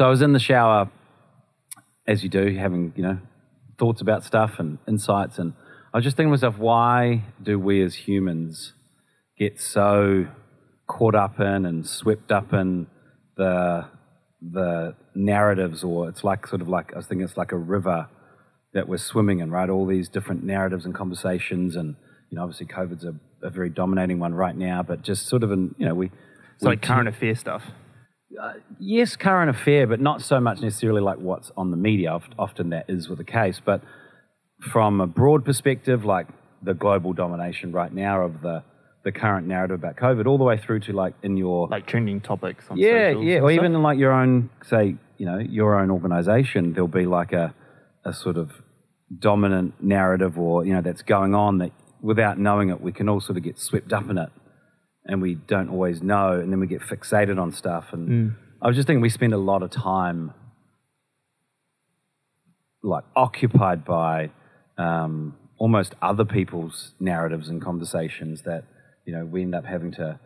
[0.00, 0.90] So I was in the shower,
[2.08, 3.18] as you do, having you know
[3.78, 5.52] thoughts about stuff and insights, and
[5.92, 8.72] I was just thinking to myself, why do we as humans
[9.36, 10.26] get so
[10.86, 12.86] caught up in and swept up in
[13.36, 13.88] the
[14.40, 18.08] the narratives, or it's like sort of like I was thinking it's like a river
[18.72, 19.68] that we're swimming in, right?
[19.68, 21.94] All these different narratives and conversations, and
[22.30, 25.52] you know, obviously, COVID's a, a very dominating one right now, but just sort of
[25.52, 26.10] in you know we.
[26.54, 27.64] It's like current affair stuff.
[28.38, 32.18] Uh, yes, current affair, but not so much necessarily like what's on the media.
[32.38, 33.82] Often that is with the case, but
[34.72, 36.28] from a broad perspective, like
[36.62, 38.62] the global domination right now of the
[39.02, 42.20] the current narrative about COVID, all the way through to like in your like trending
[42.20, 42.64] topics.
[42.70, 46.72] On yeah, yeah, or even in like your own, say, you know, your own organization,
[46.72, 47.54] there'll be like a
[48.04, 48.50] a sort of
[49.18, 51.72] dominant narrative, or you know, that's going on that
[52.02, 54.30] without knowing it, we can all sort of get swept up in it,
[55.10, 57.86] and we don't always know, and then we get fixated on stuff.
[57.92, 58.36] And mm.
[58.62, 60.32] I was just thinking, we spend a lot of time
[62.82, 64.30] like occupied by
[64.78, 68.64] um, almost other people's narratives and conversations that
[69.04, 70.20] you know we end up having to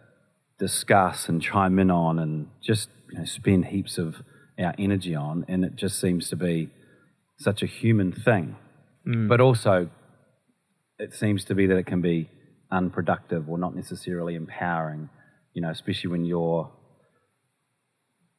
[0.59, 4.17] discuss and chime in on and just you know, spend heaps of
[4.59, 6.69] our energy on, and it just seems to be
[7.39, 8.57] such a human thing.
[9.09, 9.29] Mm.
[9.29, 9.89] But also,
[10.99, 12.29] it seems to be that it can be
[12.75, 15.09] unproductive or not necessarily empowering.
[15.55, 16.71] You know, especially when you're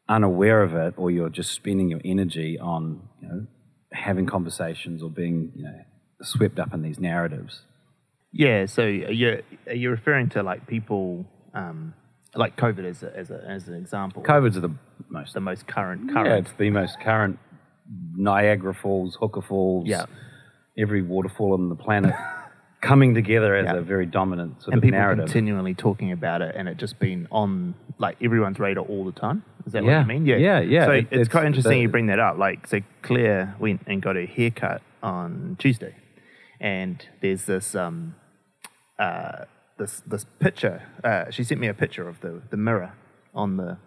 [0.08, 3.47] unaware of it or you're just spending your energy on you know
[3.91, 5.80] having conversations or being you know
[6.22, 7.61] swept up in these narratives.
[8.31, 9.41] Yeah, so you're
[9.73, 11.94] you're referring to like people um,
[12.36, 14.23] like COVID as a, as, a, as an example.
[14.23, 14.75] COVID's the
[15.09, 16.28] most the most current current.
[16.28, 17.39] Yeah, it's the most current.
[18.16, 20.06] Niagara Falls, Huka Falls, yeah.
[20.78, 22.16] every waterfall on the planet
[22.85, 23.78] coming together as yeah.
[23.78, 25.25] a very dominant sort and of people narrative.
[25.25, 29.44] continually talking about it, and it just been on like everyone's radar all the time.
[29.66, 29.97] Is that yeah.
[29.97, 30.25] what you mean?
[30.25, 30.85] Yeah, yeah, yeah.
[30.85, 32.38] So it, it's, it's, quite interesting the, you bring that up.
[32.38, 35.95] Like, so Claire went and got her haircut on Tuesday,
[36.59, 38.16] and there's this um,
[39.00, 39.45] uh,
[39.78, 40.84] this this picture.
[41.03, 42.94] Uh, she sent me a picture of the the mirror
[43.34, 43.78] on the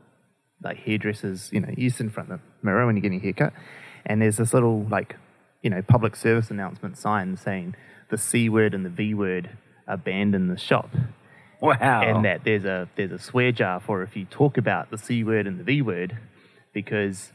[0.62, 1.50] like hairdressers.
[1.53, 3.53] You know, you sit in front of the mirror when you're getting a haircut,
[4.04, 5.16] and there's this little like
[5.62, 7.76] you know public service announcement sign saying
[8.10, 9.50] the c word and the v word
[9.86, 10.91] are banned in the shop.
[11.60, 12.02] Wow!
[12.02, 15.24] And that there's a there's a swear jar for if you talk about the c
[15.24, 16.16] word and the v word,
[16.72, 17.32] because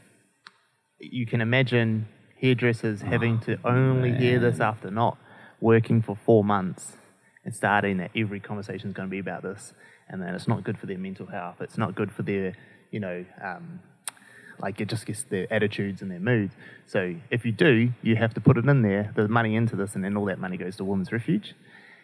[0.98, 2.08] you can imagine
[2.40, 4.20] hairdressers oh, having to only man.
[4.20, 5.18] hear this after not
[5.60, 6.96] working for four months
[7.44, 9.74] and starting that every conversation is going to be about this,
[10.08, 11.56] and then it's not good for their mental health.
[11.60, 12.54] It's not good for their,
[12.90, 13.80] you know, um,
[14.60, 16.54] like it just gets their attitudes and their moods.
[16.86, 19.94] So if you do, you have to put it in there, the money into this,
[19.94, 21.54] and then all that money goes to Women's Refuge.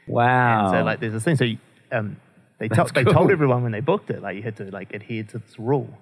[0.07, 0.67] Wow.
[0.67, 1.37] And so like there's this thing.
[1.37, 1.59] So you,
[1.93, 2.17] um,
[2.59, 2.87] they, to- cool.
[2.93, 5.59] they told everyone when they booked it, like you had to like adhere to this
[5.59, 5.97] rule.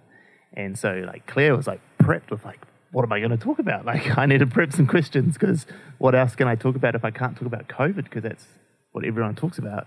[0.54, 2.60] And so like Claire was like prepped with like
[2.90, 3.84] what am I going to talk about?
[3.88, 5.66] Like, I need to prep some questions because
[5.98, 8.04] what else can I talk about if I can't talk about COVID?
[8.04, 8.46] Because that's
[8.92, 9.86] what everyone talks about.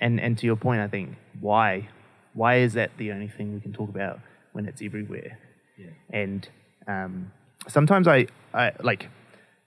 [0.00, 1.88] And and to your point, I think why
[2.32, 4.20] why is that the only thing we can talk about
[4.52, 5.38] when it's everywhere?
[5.76, 5.86] Yeah.
[6.10, 6.48] And
[6.86, 7.32] um,
[7.68, 9.08] sometimes I, I like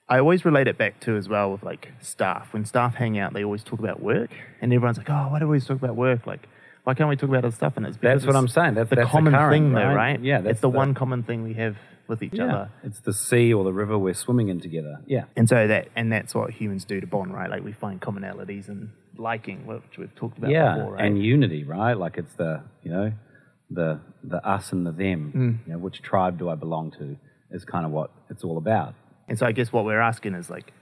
[0.09, 2.53] I always relate it back to as well with like staff.
[2.53, 4.31] When staff hang out, they always talk about work,
[4.62, 6.47] and everyone's like, "Oh, why do we always talk about work?" Like,
[6.84, 7.73] why can't we talk about other stuff?
[7.75, 8.75] And it's that's what I'm saying.
[8.75, 10.19] That's the that's common current, thing, though, right?
[10.22, 11.75] Yeah, that's it's the, the, one common thing we have
[12.07, 12.46] with each yeah.
[12.46, 12.72] other.
[12.84, 15.01] It's the sea or the river we're swimming in together.
[15.06, 15.25] Yeah.
[15.35, 17.50] And so that and that's what humans do to bond, right?
[17.50, 21.06] Like we find commonalities and liking, which we've talked about yeah, before, right?
[21.06, 21.97] and unity, right?
[21.97, 23.12] Like it's the you know
[23.69, 25.33] the the us and the them.
[25.35, 25.67] Mm.
[25.67, 27.17] You know, which tribe do I belong to?
[27.51, 28.94] Is kind of what it's all about.
[29.28, 30.73] And so I guess what we're asking is like,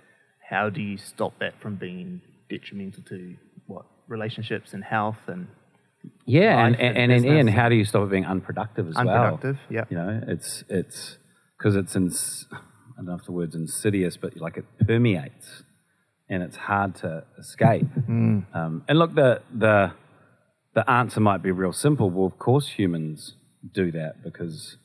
[0.50, 3.36] how do you stop that from being detrimental to
[3.68, 5.48] what relationships and health and
[6.26, 9.58] yeah, and and, and, and Ian, how do you stop it being unproductive as unproductive,
[9.70, 9.76] well?
[9.76, 9.86] yeah.
[9.90, 11.18] You know, it's it's
[11.58, 12.12] because it's in
[12.52, 15.64] I don't know if the word's insidious, but like it permeates,
[16.30, 17.88] and it's hard to escape.
[18.08, 18.46] Mm.
[18.56, 19.94] Um, and look, the the
[20.76, 22.10] the answer might be real simple.
[22.10, 23.36] Well, of course, humans
[23.74, 24.78] do that because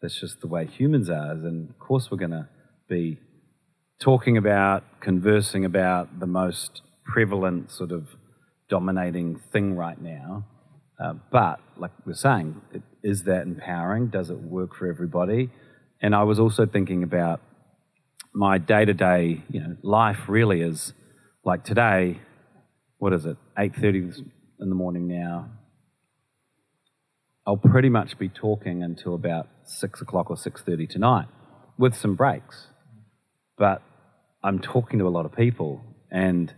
[0.00, 2.48] that's just the way humans are, and of course, we're going to
[2.88, 3.18] be
[4.00, 8.08] talking about, conversing about the most prevalent sort of
[8.68, 10.46] dominating thing right now.
[11.02, 14.08] Uh, but like we're saying, it, is that empowering?
[14.08, 15.50] Does it work for everybody?
[16.00, 17.40] And I was also thinking about
[18.32, 20.92] my day to day, you know, life really is
[21.44, 22.20] like today.
[22.98, 23.36] What is it?
[23.58, 24.10] Eight thirty
[24.60, 25.50] in the morning now.
[27.46, 31.28] I'll pretty much be talking until about six o'clock or six thirty tonight,
[31.78, 32.68] with some breaks.
[33.56, 33.82] But
[34.42, 36.52] I'm talking to a lot of people, and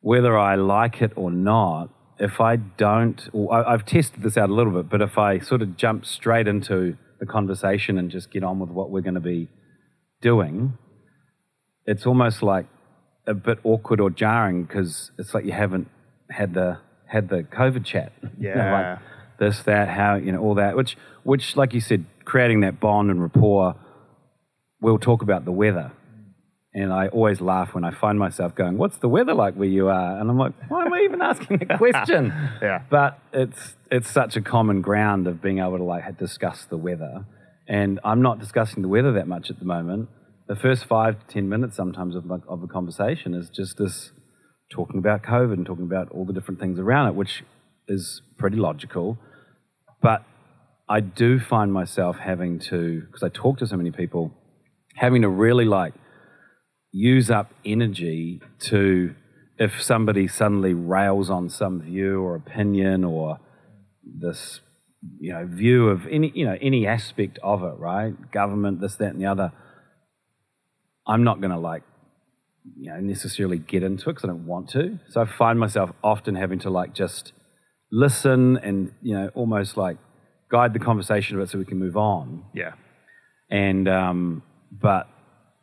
[0.00, 3.20] whether I like it or not, if I don't,
[3.50, 6.96] I've tested this out a little bit, but if I sort of jump straight into
[7.18, 9.48] the conversation and just get on with what we're going to be
[10.20, 10.78] doing,
[11.86, 12.66] it's almost like
[13.26, 15.88] a bit awkward or jarring because it's like you haven't
[16.30, 18.12] had the had the COVID chat.
[18.38, 18.72] You know, Yeah.
[18.90, 18.98] like
[19.38, 20.76] this, that, how, you know, all that.
[20.76, 23.76] Which, which, like you said, creating that bond and rapport.
[24.80, 25.90] We'll talk about the weather,
[26.74, 29.88] and I always laugh when I find myself going, "What's the weather like where you
[29.88, 32.32] are?" And I'm like, "Why am I even asking a question?"
[32.62, 32.82] Yeah.
[32.90, 37.24] But it's it's such a common ground of being able to like discuss the weather,
[37.66, 40.10] and I'm not discussing the weather that much at the moment.
[40.46, 44.12] The first five to ten minutes sometimes of my, of the conversation is just this
[44.70, 47.44] talking about COVID and talking about all the different things around it, which
[47.88, 49.18] is pretty logical.
[50.02, 50.24] But
[50.88, 54.32] I do find myself having to because I talk to so many people,
[54.94, 55.94] having to really like
[56.92, 59.14] use up energy to
[59.58, 63.38] if somebody suddenly rails on some view or opinion or
[64.02, 64.60] this
[65.18, 69.12] you know view of any you know any aspect of it right government this that
[69.12, 69.52] and the other
[71.06, 71.82] i'm not going to like
[72.74, 75.90] you know necessarily get into it because i don't want to so i find myself
[76.02, 77.32] often having to like just
[77.92, 79.96] listen and you know almost like
[80.50, 82.72] guide the conversation a bit so we can move on Yeah.
[83.50, 84.42] and um
[84.72, 85.08] but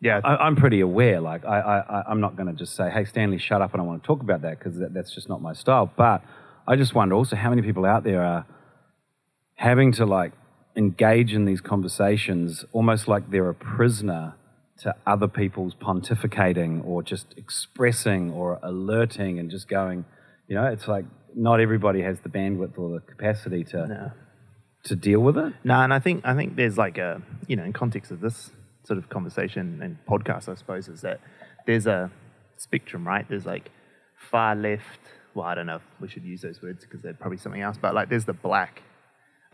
[0.01, 0.19] Yeah.
[0.23, 1.19] I, I'm pretty aware.
[1.21, 3.85] Like, I, I, I'm not going to just say, "Hey, Stanley, shut up," and I
[3.85, 5.88] want to talk about that because that, that's just not my style.
[6.05, 6.19] But
[6.67, 8.45] I just wonder also how many people out there are
[9.55, 10.33] having to like
[10.75, 14.33] engage in these conversations almost like they're a prisoner
[14.81, 20.05] to other people's pontificating or just expressing or alerting and just going.
[20.47, 21.05] You know, it's like
[21.35, 24.11] not everybody has the bandwidth or the capacity to No.
[24.85, 25.53] to deal with it.
[25.63, 28.51] No, and I think I think there's like a you know in context of this
[28.83, 31.21] sort of conversation and podcast, I suppose, is that
[31.65, 32.11] there's a
[32.57, 33.25] spectrum, right?
[33.27, 33.71] There's like
[34.31, 34.99] far left.
[35.33, 37.77] Well, I don't know if we should use those words because they're probably something else.
[37.81, 38.83] But like, there's the black,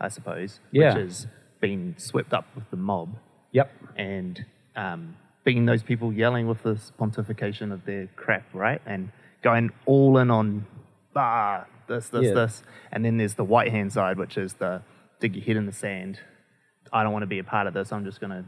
[0.00, 0.94] I suppose, Yeah.
[0.94, 1.26] which has
[1.60, 3.16] been swept up with the mob
[3.52, 3.70] Yep.
[3.96, 4.44] and
[4.76, 8.80] um, being those people yelling with this pontification of their crap, right?
[8.86, 9.10] And
[9.42, 10.66] going all in on
[11.16, 12.34] ah this, this, Yeah.
[12.34, 12.62] this,
[12.92, 14.82] and then there's the white hand side, which is the
[15.18, 16.20] dig your head in the sand.
[16.92, 17.92] I don't want to be a part of this.
[17.92, 18.44] I'm just going to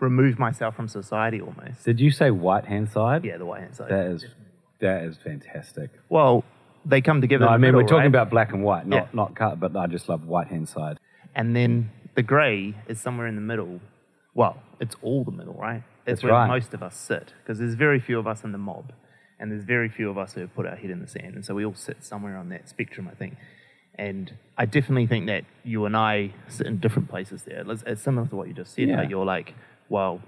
[0.00, 1.84] remove myself from society almost.
[1.84, 3.24] Did you say white hand side?
[3.24, 3.90] Yeah, the white hand side.
[3.90, 4.24] That is
[4.80, 5.90] that is fantastic.
[6.08, 6.42] well,
[6.86, 7.44] they come together.
[7.44, 8.06] No, I mean we're talking right?
[8.06, 9.06] about black and white, not Yeah.
[9.12, 10.98] not cut, but I just love white hand side.
[11.34, 13.80] And then the grey is somewhere in the middle.
[14.34, 15.82] Well, it's all the middle, right?
[16.06, 16.46] It's That's where right.
[16.48, 18.92] most of us sit because there's very few of us in the mob,
[19.38, 21.44] and there's very few of us who have put our head in the sand, and
[21.44, 23.36] so we all sit somewhere on that spectrum, I think.
[23.96, 27.64] And I definitely think that you and I sit in different places there.
[27.68, 28.88] It's, it's similar to what you just said.
[28.88, 28.98] Yeah.
[29.00, 29.54] Like you're like,
[29.88, 30.22] well,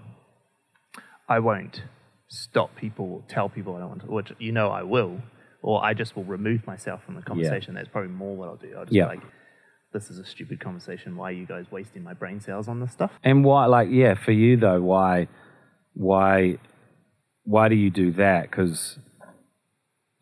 [1.28, 1.82] I won't
[2.28, 5.20] stop people or tell people I don't want to, which you know I will,
[5.62, 7.74] or I just will remove myself from the conversation.
[7.74, 8.74] That's probably more what I'll do.
[8.76, 9.04] I'll just Yeah.
[9.04, 9.22] be like,
[9.92, 11.16] this is a stupid conversation.
[11.16, 13.10] Why are you guys wasting my brain cells on this stuff?
[13.22, 15.28] And why, like, yeah, for you though, why,
[15.94, 16.58] why,
[17.44, 18.50] why do you do that?
[18.50, 18.98] Because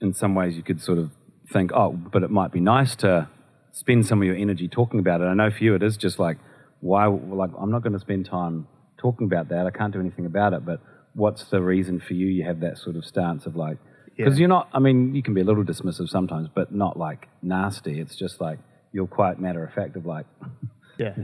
[0.00, 1.11] in some ways you could sort of
[1.52, 3.28] think, oh, but it might be nice to
[3.72, 5.25] spend some of your energy talking about it.
[5.25, 6.38] I know for you it is just like,
[6.80, 8.66] why, like, I'm not going to spend time
[8.99, 9.66] talking about that.
[9.66, 10.64] I can't do anything about it.
[10.64, 10.80] But
[11.14, 12.26] what's the reason for you?
[12.26, 13.78] You have that sort of stance of like,
[14.16, 14.40] because Yeah.
[14.40, 14.68] you're not.
[14.73, 18.00] I mean, you can be a little dismissive sometimes, but not like nasty.
[18.00, 18.59] It's just like
[18.92, 20.26] you're quite matter of fact of like,
[20.99, 21.14] Yeah.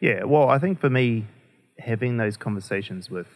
[0.00, 0.24] Yeah.
[0.24, 1.26] Well, I think for me,
[1.78, 3.28] having those conversations with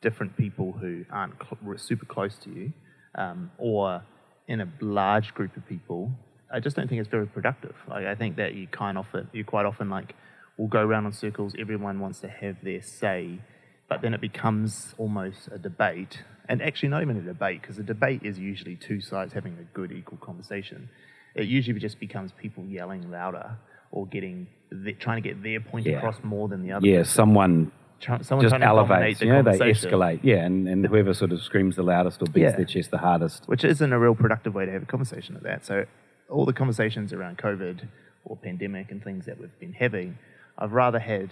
[0.00, 2.72] different people who aren't cl- super close to you
[3.14, 4.02] um, or
[4.48, 6.10] in a large group of people,
[6.52, 7.74] I just don't think it's very productive.
[7.88, 10.14] Like, I think that you kind of you quite often like
[10.56, 11.54] will go around in circles.
[11.58, 13.38] Everyone wants to have their say,
[13.88, 16.22] but then it becomes almost a debate.
[16.48, 19.64] And actually, not even a debate, because a debate is usually two sides having a
[19.74, 20.90] good, equal conversation.
[21.34, 23.56] It usually just becomes people yelling louder
[23.90, 25.98] or getting the, trying to get their point Yeah.
[25.98, 26.86] across more than the other.
[26.86, 27.14] yeah, person.
[27.14, 29.20] someone Try- someone just trying to dominate elevates.
[29.20, 30.20] the You know, they conversation, escalate.
[30.22, 32.50] Yeah, and, and whoever sort of screams the loudest or beats Yeah.
[32.56, 33.46] their chest the hardest.
[33.48, 35.64] which isn't a real productive way to have a conversation like that.
[35.64, 35.86] So,
[36.28, 37.86] all the conversations around COVID
[38.24, 40.18] or pandemic and things that we've been having,
[40.58, 41.30] I've rather had,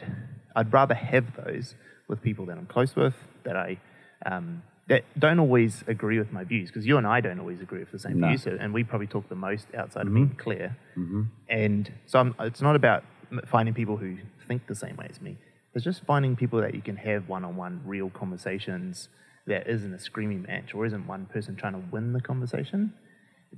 [0.55, 1.75] I'd rather have those
[2.09, 3.79] with people that I'm close with that I
[4.27, 7.79] um, that don't always agree with my views because you and I don't always agree
[7.79, 8.29] with the same No.
[8.29, 10.15] views, and we probably talk the most outside of mm-hmm.
[10.17, 10.77] being clear.
[10.99, 11.23] Mm-hmm.
[11.49, 13.03] And so, I'm, it's not about
[13.47, 15.39] finding people who think the same way as me.
[15.75, 19.09] It's just finding people that you can have one-on-one real conversations
[19.47, 22.93] that isn't a screaming match or isn't one person trying to win the conversation.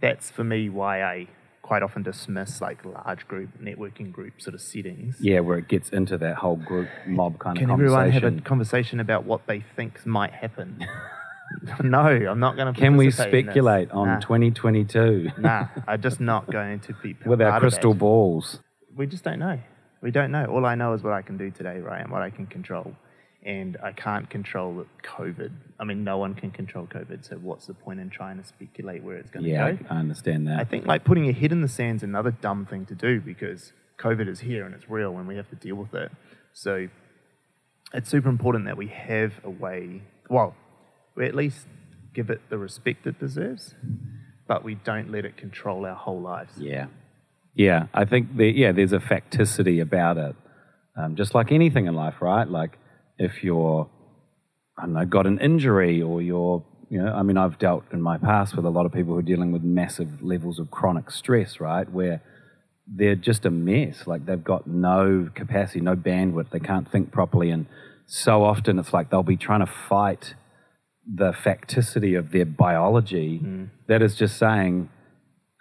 [0.00, 1.26] That's for me why I
[1.62, 5.16] quite often dismiss like large group networking group sort of settings.
[5.18, 7.60] Yeah, where it gets into that whole group mob kind of.
[7.60, 10.86] Can everyone have a conversation about what they think might happen?
[11.82, 12.78] no, I'm not going to.
[12.78, 13.52] Can we participate in this.
[13.52, 14.20] speculate on Nah.
[14.20, 18.60] 2022 Nah, I'm just not going to be with our crystal balls?
[18.96, 19.58] We just don't know.
[20.02, 20.46] We don't know.
[20.46, 22.94] All I know is what I can do today, right, and what I can control.
[23.46, 25.50] And I can't control COVID.
[25.78, 27.26] I mean, no one can control COVID.
[27.28, 29.78] So what's the point in trying to speculate where it's going to Yeah, go?
[29.90, 30.58] I, I understand that.
[30.60, 33.20] I think like putting your head in the sand is another dumb thing to do
[33.20, 36.10] because COVID is here and it's real and we have to deal with it.
[36.54, 36.88] So
[37.92, 40.54] it's super important that we have a way, well,
[41.16, 41.66] we at least
[42.14, 43.74] give it the respect it deserves,
[44.46, 46.52] but we don't let it control our whole lives.
[46.58, 46.86] Yeah,
[47.54, 47.86] yeah.
[47.92, 50.36] I think the, yeah, there's a facticity about it,
[50.96, 52.48] um, just like anything in life, right?
[52.48, 52.78] Like
[53.18, 53.88] if you're,
[54.78, 58.02] I don't know, got an injury or you're, you know, I mean, I've dealt in
[58.02, 61.10] my past with a lot of people who are dealing with massive levels of chronic
[61.10, 61.90] stress, right?
[61.90, 62.22] Where
[62.86, 64.06] they're just a mess.
[64.06, 66.50] Like they've got no capacity, no bandwidth.
[66.50, 67.66] They can't think properly, and
[68.06, 70.34] so often it's like they'll be trying to fight
[71.12, 73.68] the facticity of their biology mm.
[73.88, 74.88] that is just saying,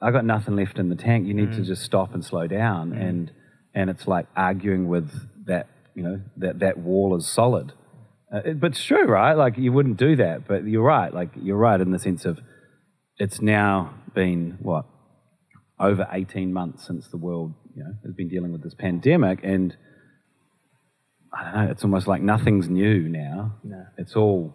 [0.01, 1.27] I got nothing left in the tank.
[1.27, 1.65] You need to mm.
[1.65, 2.91] just stop and slow down.
[2.91, 3.09] Mm.
[3.09, 3.31] And
[3.75, 5.11] and it's like arguing with
[5.47, 7.73] that, you know, that that wall is solid.
[8.33, 9.33] Uh, it- but it's true, right?
[9.33, 10.47] Like you wouldn't do that.
[10.47, 11.13] But you're right.
[11.13, 12.39] Like you're right in the sense of
[13.17, 14.85] it's now been what
[15.79, 19.75] over 18 months since the world, you know, has been dealing with this pandemic, and
[21.33, 21.71] I don't know.
[21.71, 23.55] It's almost like nothing's new now.
[23.63, 23.85] No.
[23.97, 24.53] It's all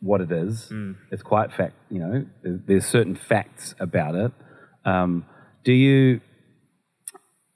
[0.00, 0.72] what it is.
[1.10, 1.74] It's quite fact.
[1.90, 4.32] You know, there's, there's certain facts about it.
[4.84, 5.26] Um,
[5.64, 6.20] do you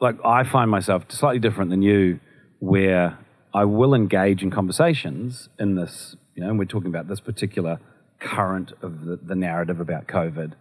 [0.01, 0.17] like?
[0.25, 2.21] I find myself slightly different than you,
[2.59, 3.19] where
[3.53, 6.17] I will engage in conversations in this.
[6.35, 7.79] You know, and we're talking about this particular
[8.19, 10.53] current of the, the narrative about COVID.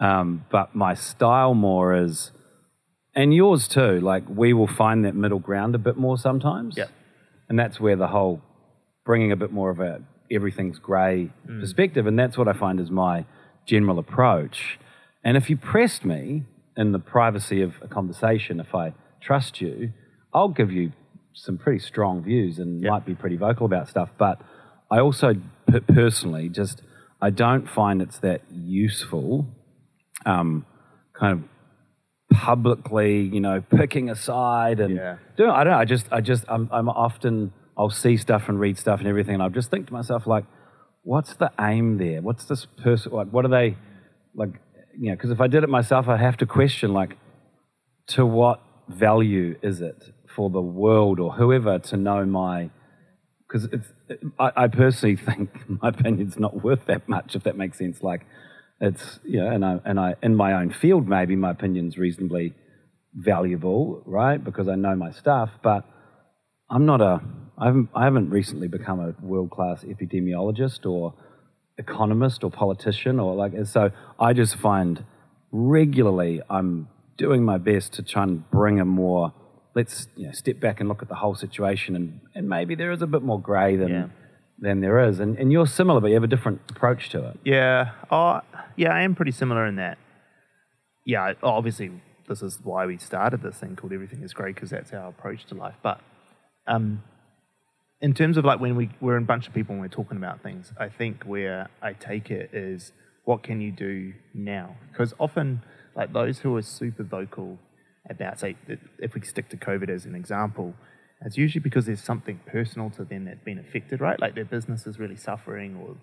[0.00, 2.30] Um, but my style more is,
[3.14, 4.00] and yours too.
[4.00, 6.76] Like we will find that middle ground a bit more sometimes.
[6.76, 6.86] Yeah.
[7.48, 8.42] And that's where the whole
[9.04, 10.02] bringing a bit more of a
[10.34, 13.24] everything's grey perspective, and that's what I find is my
[13.66, 14.78] general approach.
[15.22, 16.42] And if you pressed me
[16.76, 19.92] in the privacy of a conversation, if I trust you,
[20.32, 20.92] I'll give you
[21.32, 22.90] some pretty strong views and Yeah.
[22.90, 24.10] might be pretty vocal about stuff.
[24.18, 24.40] But
[24.90, 25.34] I also
[25.70, 26.82] p- personally just
[27.22, 29.46] I don't find it's that useful,
[30.26, 30.66] um,
[31.14, 35.16] kind of publicly, you know, picking a side and Yeah.
[35.36, 35.50] doing.
[35.50, 35.78] I don't know.
[35.78, 39.34] I just, I just, I'm, I'm often, I'll see stuff and read stuff and everything,
[39.34, 40.44] and I'll just think to myself like,
[41.02, 42.22] what's the aim there?
[42.22, 43.28] What's this person like?
[43.28, 43.76] What are they
[44.34, 44.50] like?
[44.98, 47.16] You know, because if I did it myself, I have to question like,
[48.08, 52.70] to what value is it for the world or whoever to know my
[53.46, 53.86] because it's
[54.38, 58.26] I, I personally think my opinion's not worth that much if that makes sense like
[58.80, 62.54] it's you know and I and I in my own field maybe my opinion's reasonably
[63.14, 65.84] valuable right because I know my stuff but
[66.70, 67.20] I'm not a
[67.56, 71.14] I haven't, I haven't recently become a world class epidemiologist or
[71.78, 75.04] economist or politician or like so I just find
[75.52, 79.32] regularly I'm doing my best to try and bring a more
[79.76, 82.92] let's you know, step back and look at the whole situation and, and maybe there
[82.92, 84.06] is a bit more grey than Yeah.
[84.58, 87.38] than there is and, and you're similar but you have a different approach to it
[87.44, 87.92] Yeah.
[88.10, 88.40] Oh,
[88.76, 89.98] yeah, I am pretty similar in that.
[91.06, 91.92] Yeah, obviously,
[92.28, 95.44] this is why we started this thing called Everything is Grey because that's our approach
[95.46, 95.74] to life.
[95.82, 96.00] But
[96.66, 97.02] um,
[98.00, 100.42] in terms of like when we, we're a bunch of people and we're talking about
[100.42, 102.92] things, I think where I take it is
[103.24, 104.76] what can you do now?
[104.90, 105.62] Because often,
[105.96, 107.58] like those who are super vocal
[108.08, 108.56] about, say,
[108.98, 110.74] if we stick to COVID as an example,
[111.24, 114.20] it's usually because there's something personal to them that's been affected, right?
[114.20, 115.96] Like their business is really suffering, or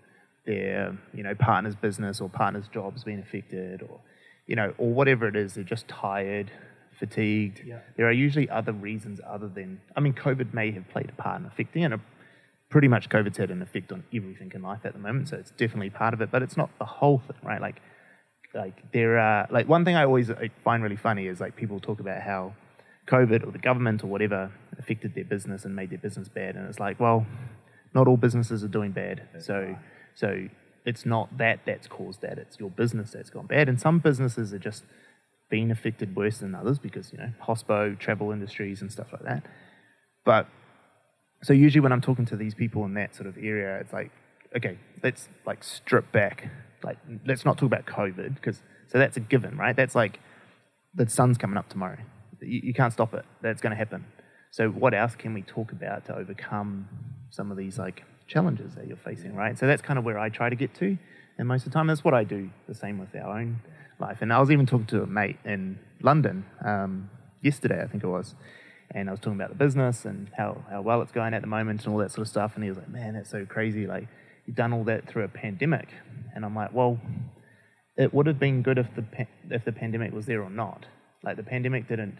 [0.45, 3.99] their you know partner's business or partner's job's been affected, or
[4.47, 5.53] you know, or whatever it is.
[5.53, 6.51] They're just tired,
[7.01, 7.63] fatigued.
[7.97, 11.41] There are usually other reasons other than I mean, COVID may have played a part
[11.41, 11.99] in affecting it.
[12.69, 15.51] Pretty much, COVID's had an effect on everything in life at the moment, so it's
[15.51, 16.29] definitely part of it.
[16.31, 17.59] But it's not the whole thing, right?
[17.59, 17.81] Like,
[18.53, 20.31] like there are like one thing I always
[20.63, 22.53] find really funny is like people talk about how
[23.07, 26.69] COVID or the government or whatever affected their business and made their business bad, and
[26.69, 27.25] it's like, well,
[27.93, 29.23] not all businesses are doing bad.
[29.39, 29.75] so,
[30.13, 30.47] so
[30.85, 33.67] it's not that that's caused that; it's your business that's gone bad.
[33.67, 34.83] And some businesses are just
[35.51, 39.45] being affected worse than others because you know hospo, travel industries, and stuff like that.
[40.25, 40.47] But
[41.43, 44.11] so usually when I'm talking to these people in that sort of area, it's like,
[44.55, 46.49] okay, let's like strip back.
[46.83, 49.75] Like, let's not talk about COVID because so that's a given, right?
[49.75, 50.19] That's like
[50.95, 51.97] the sun's coming up tomorrow.
[52.41, 53.25] You, you can't stop it.
[53.41, 54.05] That's going to happen.
[54.51, 56.87] So what else can we talk about to overcome
[57.29, 59.57] some of these like challenges that you're facing, right?
[59.57, 60.97] So that's kind of where I try to get to,
[61.37, 62.49] and most of the time that's what I do.
[62.67, 63.61] The same with our own
[64.01, 64.17] life.
[64.21, 67.09] And I was even talking to a mate in London um,
[67.41, 68.35] yesterday, I think it was,
[68.93, 71.47] and I was talking about the business and how, how well it's going at the
[71.47, 72.51] moment and all that sort of stuff.
[72.55, 73.87] And he was like, "Man, that's so crazy!
[73.87, 74.07] Like
[74.45, 75.87] you've done all that through a pandemic."
[76.35, 76.99] And I'm like, "Well,
[77.97, 80.85] it would have been good if the pa- if the pandemic was there or not.
[81.23, 82.17] Like the pandemic didn't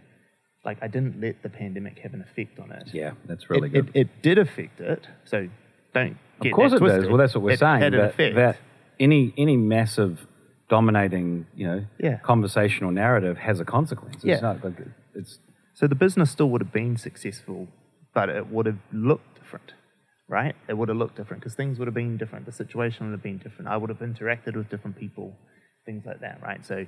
[0.63, 2.89] like I didn't let the pandemic have an effect on it.
[2.93, 3.91] Yeah, that's really it, good.
[3.93, 5.07] It, it did affect it.
[5.25, 5.47] So
[5.93, 7.01] don't get of course that it twisted.
[7.01, 7.09] does.
[7.09, 7.81] Well, that's what we're It saying.
[7.81, 8.35] Had an effect.
[8.35, 8.57] that
[8.99, 10.27] any any massive
[10.75, 12.17] dominating, you know, Yeah.
[12.31, 14.15] conversational narrative has a consequence.
[14.15, 14.39] It's Yeah.
[14.49, 14.77] not like
[15.13, 15.37] it's
[15.73, 17.67] So the business still would have been successful,
[18.13, 19.73] but it would have looked different,
[20.37, 20.55] right?
[20.69, 22.45] It would have looked different because things would have been different.
[22.45, 23.65] The situation would have been different.
[23.69, 25.27] I would have interacted with different people,
[25.87, 26.63] things like that, right?
[26.71, 26.85] So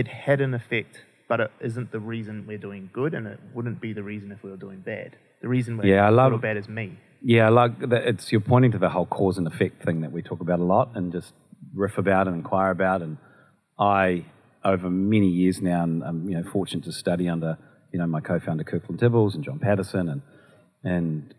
[0.00, 0.94] it had an effect,
[1.28, 4.42] but it isn't the reason we're doing good, and it wouldn't be the reason if
[4.44, 5.16] we were doing bad.
[5.40, 6.98] The reason we're Yeah, I love- good or bad is me.
[7.22, 10.12] Yeah, I like that it's you're pointing to the whole cause and effect thing that
[10.12, 11.32] we talk about a lot and just
[11.72, 13.02] riff about and inquire about.
[13.02, 13.18] And
[13.78, 14.26] I,
[14.64, 17.58] over many years now, and I'm you know fortunate to study under
[17.92, 20.22] you know my co-founder Kirkland Tibbles and John Patterson, and
[20.82, 21.34] and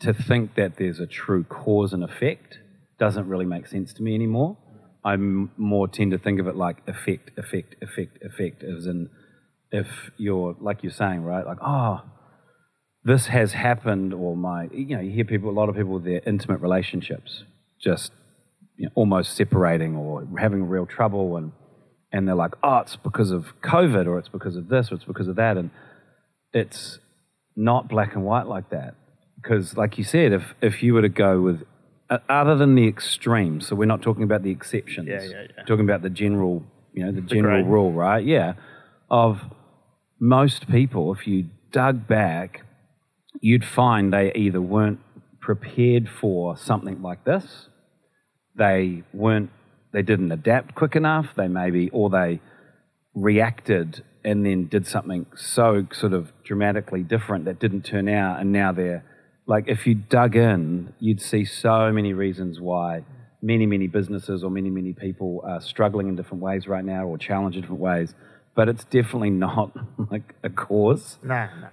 [0.00, 2.58] to think that there's a true cause and effect
[2.98, 4.56] doesn't really make sense to me anymore.
[5.04, 9.08] I more tend to think of it like effect, effect, effect, effect, as in
[9.72, 11.46] if you're like you're saying, right?
[11.46, 12.02] Like, oh,
[13.02, 16.20] this has happened, or my, you know, you hear people, a lot of people their
[16.26, 17.44] intimate relationships
[17.80, 18.12] just
[18.80, 21.52] you know, almost separating or having real trouble, and
[22.12, 25.04] and they're like, oh, it's because of COVID, or it's because of this, or it's
[25.04, 25.70] because of that, and
[26.52, 26.98] it's
[27.54, 28.94] not black and white like that.
[29.40, 31.62] Because, like you said, if if you were to go with
[32.08, 35.64] uh, other than the extremes, so we're not talking about the exceptions, Yeah, yeah, yeah.
[35.64, 37.70] talking about the general, you know, the general grain.
[37.72, 38.24] rule, right?
[38.24, 38.54] Yeah,
[39.10, 39.40] of
[40.18, 42.62] most people, if you dug back,
[43.40, 45.00] you'd find they either weren't
[45.40, 47.68] prepared for something like this,
[48.60, 49.50] they weren't,
[49.92, 52.40] they didn't adapt quick enough, they maybe, or they
[53.14, 58.52] reacted and then did something so sort of dramatically different that didn't turn out, and
[58.52, 59.02] now they're
[59.46, 63.02] like, if you dug in, you'd see so many reasons why
[63.40, 67.16] many, many businesses or many, many people are struggling in different ways right now or
[67.16, 68.14] challenged in different ways.
[68.54, 69.74] But it's definitely not
[70.10, 71.18] like a cause.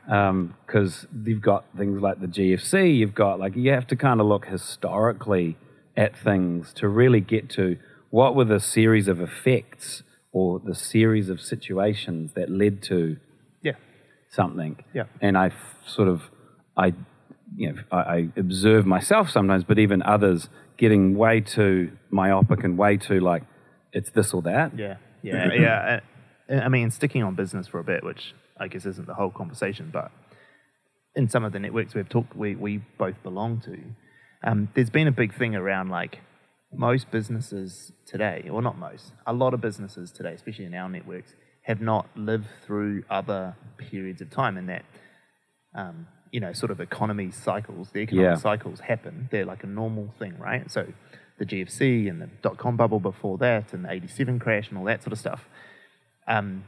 [0.06, 4.21] Because um, you've got things like the GFC, you've got like you have to kind
[4.21, 5.58] of look historically
[5.98, 7.78] at things to really get to
[8.12, 13.18] what were the series of effects or the series of situations that led to
[13.64, 13.74] Yeah.
[14.30, 14.78] something.
[14.94, 15.06] Yeah.
[15.22, 16.22] And I f- sort of,
[16.78, 16.94] I,
[17.56, 22.78] you know, I, I observe myself sometimes, but even others getting way too myopic and
[22.78, 23.44] way too like,
[23.92, 24.78] it's this or that.
[24.78, 26.00] Yeah, yeah, yeah.
[26.50, 29.32] I, I mean, sticking on business for a bit, which I guess isn't the whole
[29.32, 30.12] conversation, but
[31.16, 33.78] in some of the networks we've talked, we, we both belong to,
[34.48, 36.20] um, there's been a big thing around like
[36.74, 41.34] most businesses today, or not most, a lot of businesses today, especially in our networks,
[41.64, 44.86] have not lived through other periods of time, and that
[45.76, 48.36] um, you know, sort of economy cycles, the economic Yeah.
[48.36, 49.28] cycles happen.
[49.32, 50.70] They're like a normal thing, right?
[50.72, 50.88] So
[51.40, 54.86] the GFC and the dot com bubble before that, and the 87 crash and all
[54.86, 55.48] that sort of stuff.
[56.28, 56.64] Um,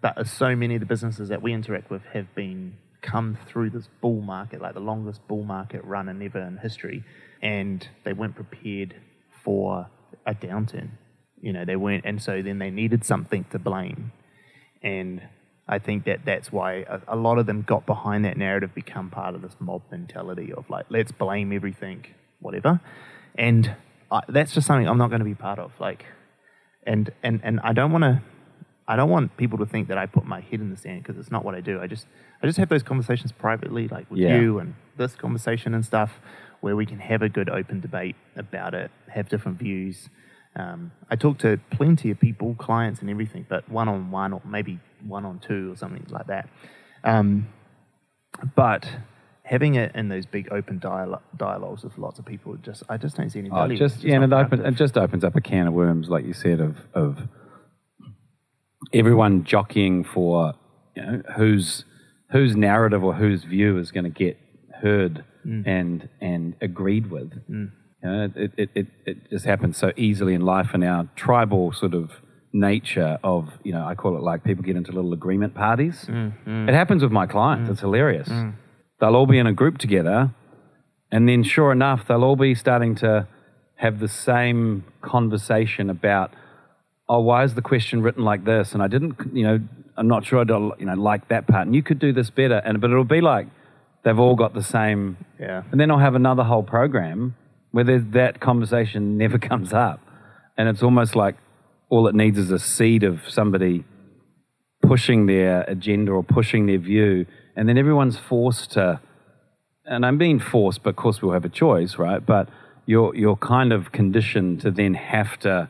[0.00, 3.88] but so many of the businesses that we interact with have been come through this
[4.00, 7.04] bull market, like the longest bull market run in ever in history,
[7.42, 8.94] and they weren't prepared
[9.44, 9.88] for
[10.26, 10.90] a downturn.
[11.40, 14.12] You know, they weren't, and so then they needed something to blame.
[14.82, 15.22] And
[15.68, 19.10] I think that that's why a, a lot of them got behind that narrative, become
[19.10, 22.06] part of this mob mentality of like, let's blame everything,
[22.40, 22.80] whatever.
[23.34, 23.74] And
[24.10, 25.72] I, that's just something I'm not going to be part of.
[25.80, 26.04] Like,
[26.84, 28.22] and and and I don't want to.
[28.88, 31.16] I don't want people to think that I put my head in the sand because
[31.18, 31.80] it's not what I do.
[31.80, 32.06] I just
[32.42, 34.40] I just have those conversations privately, like with Yeah.
[34.40, 36.20] you and this conversation and stuff,
[36.60, 40.08] where we can have a good open debate about it, have different views.
[40.56, 44.42] Um, I talk to plenty of people, clients and everything, but one on one or
[44.44, 46.48] maybe one on two or something like that.
[47.04, 47.46] Um,
[48.54, 48.88] but
[49.44, 53.16] having it in those big open dialo- dialogues with lots of people, just I just
[53.16, 53.76] don't see any Oh, value.
[53.76, 56.24] just yeah, and it, not open, it just opens up a can of worms, like
[56.26, 57.28] you said, of of
[58.92, 60.54] everyone jockeying for
[60.96, 61.84] you know whose
[62.30, 64.38] whose narrative or whose view is going to get
[64.80, 65.66] heard mm.
[65.66, 67.32] and and agreed with.
[67.48, 67.72] Mm.
[68.02, 71.72] You know, it, it, it, it just happens so easily in life and our tribal
[71.72, 72.10] sort of
[72.52, 76.06] nature of you know I call it like people get into little agreement parties.
[76.08, 77.70] Mm, it happens with my clients.
[77.70, 78.28] It's hilarious.
[79.00, 80.34] They'll all be in a group together,
[81.10, 83.26] and then sure enough, they'll all be starting to
[83.76, 86.32] have the same conversation about,
[87.08, 88.72] oh, why is the question written like this?
[88.72, 89.60] And I didn't, you know,
[89.96, 91.66] I'm not sure I don't, you know, like that part.
[91.66, 92.56] And you could do this better.
[92.64, 93.48] And but it'll be like
[94.02, 95.16] they've all got the same.
[95.38, 95.62] Yeah.
[95.70, 97.34] And then I'll have another whole program
[97.70, 100.00] where that conversation never comes up,
[100.56, 101.36] and it's almost like
[101.88, 103.84] all it needs is a seed of somebody
[104.80, 109.00] pushing their agenda or pushing their view, and then everyone's forced to.
[109.84, 112.24] And I'm being forced, but of course we'll have a choice, right?
[112.24, 112.48] But
[112.86, 115.68] you're you're kind of conditioned to then have to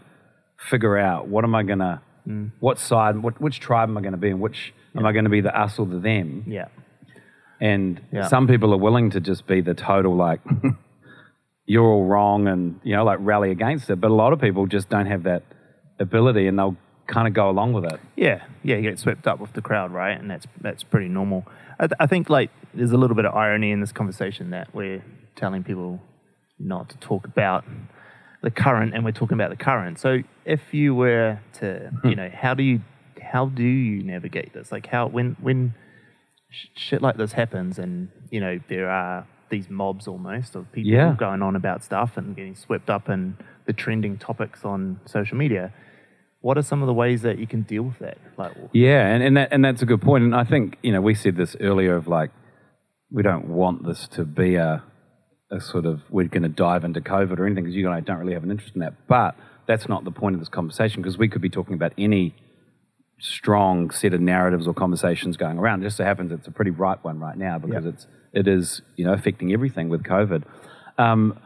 [0.69, 2.51] figure out what am I gonna mm.
[2.61, 4.39] What side, what, which tribe am I going to be in?
[4.41, 6.45] Which, am I going to be the us or the them?
[6.47, 6.69] Yeah.
[7.61, 8.29] And Yeah.
[8.29, 10.41] some people are willing to just be the total, like,
[11.67, 14.01] you're all wrong and, you know, like rally against it.
[14.01, 15.43] But a lot of people just don't have that
[15.99, 18.01] ability and they'll kind of go along with it.
[18.17, 20.19] Yeah, yeah, you get swept up with the crowd, right?
[20.19, 21.45] And that's that's pretty normal.
[21.79, 24.75] I, th- I think like there's a little bit of irony in this conversation that
[24.75, 25.05] we're
[25.37, 26.01] telling people
[26.59, 27.65] not to talk about
[28.43, 29.99] the current, and we're talking about the current.
[29.99, 32.09] So if you were to, hmm.
[32.09, 32.81] you know, how do you
[33.21, 34.73] how do you navigate this?
[34.73, 35.75] Like how when when
[36.51, 40.91] sh- shit like this happens, and you know there are these mobs almost of people
[40.91, 41.15] Yeah.
[41.19, 45.75] going on about stuff and getting swept up in the trending topics on social media
[46.43, 48.19] what are some of the ways that you can deal with that?
[48.37, 50.25] Like, Yeah, and, and that and that's a good point.
[50.25, 52.31] And I think you know we said this earlier of like
[53.11, 54.83] we don't want this to be a
[55.53, 58.01] a sort of we're going to dive into COVID or anything because you and I
[58.01, 58.95] don't really have an interest in that.
[59.07, 59.37] But
[59.67, 62.35] that's not the point of this conversation because we could be talking about any
[63.21, 65.83] strong set of narratives or conversations going around.
[65.83, 67.95] It just so happens it's a pretty ripe one right now because Yep.
[67.95, 70.43] it's it is you know affecting everything with COVID.
[70.99, 71.39] Um,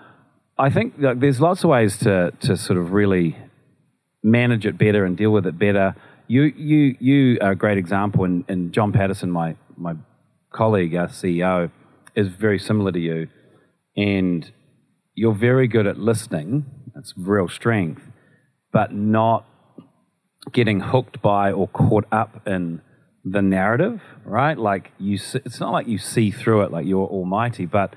[0.59, 3.37] I think like, there's lots of ways to to sort of really
[4.23, 5.95] manage it better and deal with it better.
[6.29, 9.95] You you you are a great example, and, and John Patterson, my my
[10.51, 11.71] colleague, our CEO,
[12.14, 13.29] is very similar to you,
[13.97, 14.51] and
[15.15, 16.67] you're very good at listening.
[16.95, 18.03] That's real strength,
[18.73, 19.47] but not
[20.53, 22.81] getting hooked by or caught up in
[23.25, 24.57] the narrative, right?
[24.57, 27.95] Like you, s- it's not like you see through it like you're almighty, but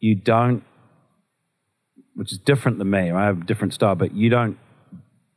[0.00, 0.64] you don't,
[2.14, 3.10] which is different than me.
[3.10, 3.24] Right?
[3.24, 4.58] I have a different style, but you don't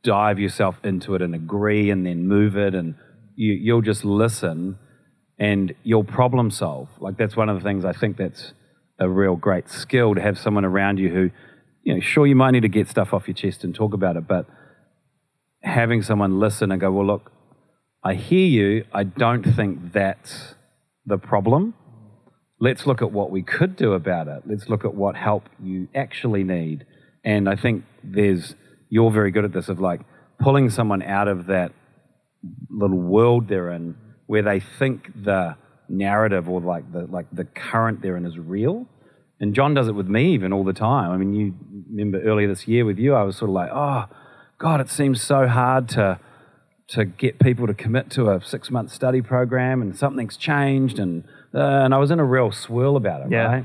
[0.02, 2.94] dive yourself into it and agree and then move it, and
[3.34, 4.78] you, you'll just listen
[5.38, 6.88] and you'll problem solve.
[6.98, 8.52] Like that's one of the things I think that's
[8.98, 11.30] a real great skill to have someone around you who,
[11.82, 14.16] you know, sure you might need to get stuff off your chest and talk about
[14.16, 14.46] it, but
[15.62, 17.32] having someone listen and go, well, look,
[18.02, 18.84] I hear you.
[18.92, 20.54] I don't think that's
[21.04, 21.74] the problem.
[22.60, 24.42] Let's look at what we could do about it.
[24.46, 26.86] Let's look at what help you actually need.
[27.24, 28.54] And I think there's,
[28.88, 30.00] you're very good at this of like
[30.38, 31.72] pulling someone out of that
[32.70, 35.56] little world they're in where they think the
[35.88, 38.86] narrative or like the like the current they're in is real.
[39.38, 41.10] And John does it with me even all the time.
[41.10, 41.54] I mean, you
[41.90, 44.06] remember earlier this year with you, I was sort of like, oh,
[44.58, 46.18] God, it seems so hard to
[46.88, 51.24] to get people to commit to a six month study program, and something's changed, and
[51.54, 53.46] uh, and I was in a real swirl about it, Yeah.
[53.46, 53.64] right?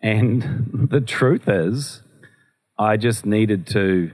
[0.00, 2.02] And the truth is,
[2.78, 4.12] I just needed to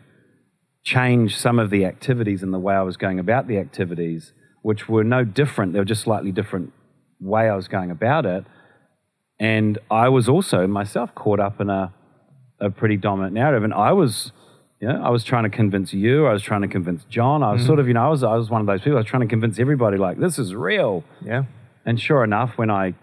[0.84, 4.88] change some of the activities and the way I was going about the activities, which
[4.88, 5.72] were no different.
[5.72, 6.72] They were just slightly different
[7.20, 8.44] way I was going about it.
[9.40, 11.92] And I was also myself caught up in a,
[12.60, 13.62] a pretty dominant narrative.
[13.64, 14.32] And I was,
[14.80, 17.42] you know, I was trying to convince you, I was trying to convince John.
[17.42, 17.68] I was mm-hmm.
[17.68, 19.22] sort of, you know, I was, I was one of those people, I was trying
[19.22, 21.04] to convince everybody, like, this is real.
[21.24, 21.44] yeah,
[21.84, 22.94] And sure enough, when I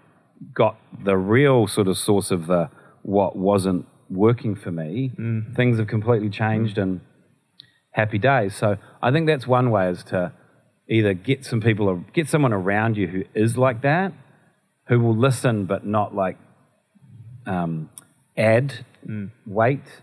[0.52, 2.70] got the real sort of source of the
[3.02, 5.54] what wasn't working for me, mm.
[5.56, 6.82] things have completely changed mm.
[6.82, 7.00] and
[7.92, 8.54] happy days.
[8.54, 10.32] So I think that's one way is to
[10.88, 14.12] either get some people or get someone around you who is like that,
[14.88, 16.38] who will listen but not like
[17.46, 17.90] um,
[18.36, 18.84] add
[19.46, 20.02] weight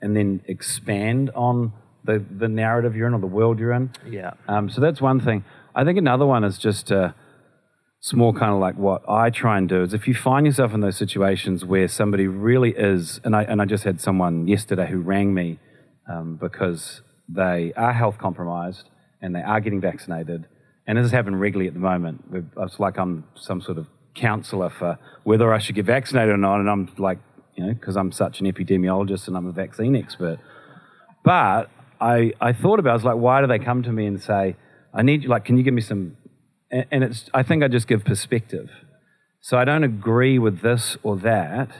[0.00, 1.72] and then expand on
[2.04, 3.90] the, the narrative you're in or the world you're in.
[4.08, 5.44] yeah, Um, so that's one thing.
[5.74, 7.12] I think another one is just uh,
[7.98, 10.72] it's more kind of like what I try and do is if you find yourself
[10.72, 14.88] in those situations where somebody really is, and I and I just had someone yesterday
[14.88, 15.58] who rang me
[16.08, 18.88] um, because they are health compromised
[19.20, 20.46] and they are getting vaccinated,
[20.86, 22.24] and this is happening regularly at the moment.
[22.58, 26.60] It's like I'm some sort of counselor for whether I should get vaccinated or not,
[26.60, 27.18] and I'm like,
[27.54, 30.38] you know, because I'm such an epidemiologist and I'm a vaccine expert.
[31.24, 34.06] But I, I thought about, it, I was like, why do they come to me
[34.06, 34.56] and say,
[34.92, 36.16] I need you, like, can you give me some,
[36.70, 38.70] and, and it's, I think I just give perspective.
[39.40, 41.70] So I don't agree with this or that,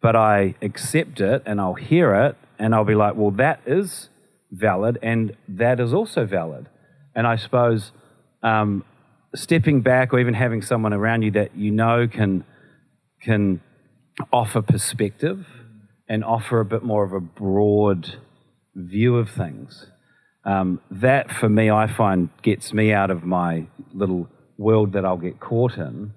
[0.00, 4.08] but I accept it and I'll hear it and I'll be like, well, that is
[4.54, 6.68] valid and that is also valid.
[7.14, 7.92] And I suppose
[8.42, 8.84] um,
[9.34, 12.44] stepping back or even having someone around you that you know can,
[13.22, 13.60] can
[14.32, 15.46] offer perspective
[16.08, 18.16] and offer a bit more of a broad
[18.74, 19.86] view of things.
[20.44, 25.16] Um, that for me, I find gets me out of my little world that I'll
[25.16, 26.12] get caught in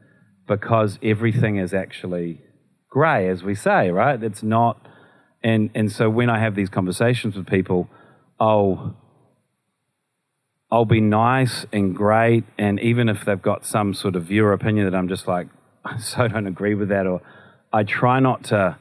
[0.48, 2.42] because everything is actually
[2.90, 4.22] grey, as we say, right?
[4.22, 4.86] It's not,
[5.42, 7.90] and and so when I have these conversations with people,
[8.40, 8.96] I'll
[10.70, 14.86] I'll be nice and great, and even if they've got some sort of viewer opinion
[14.86, 15.48] that I'm just like,
[15.86, 17.22] I so don't agree with that, or
[17.72, 18.78] I try not to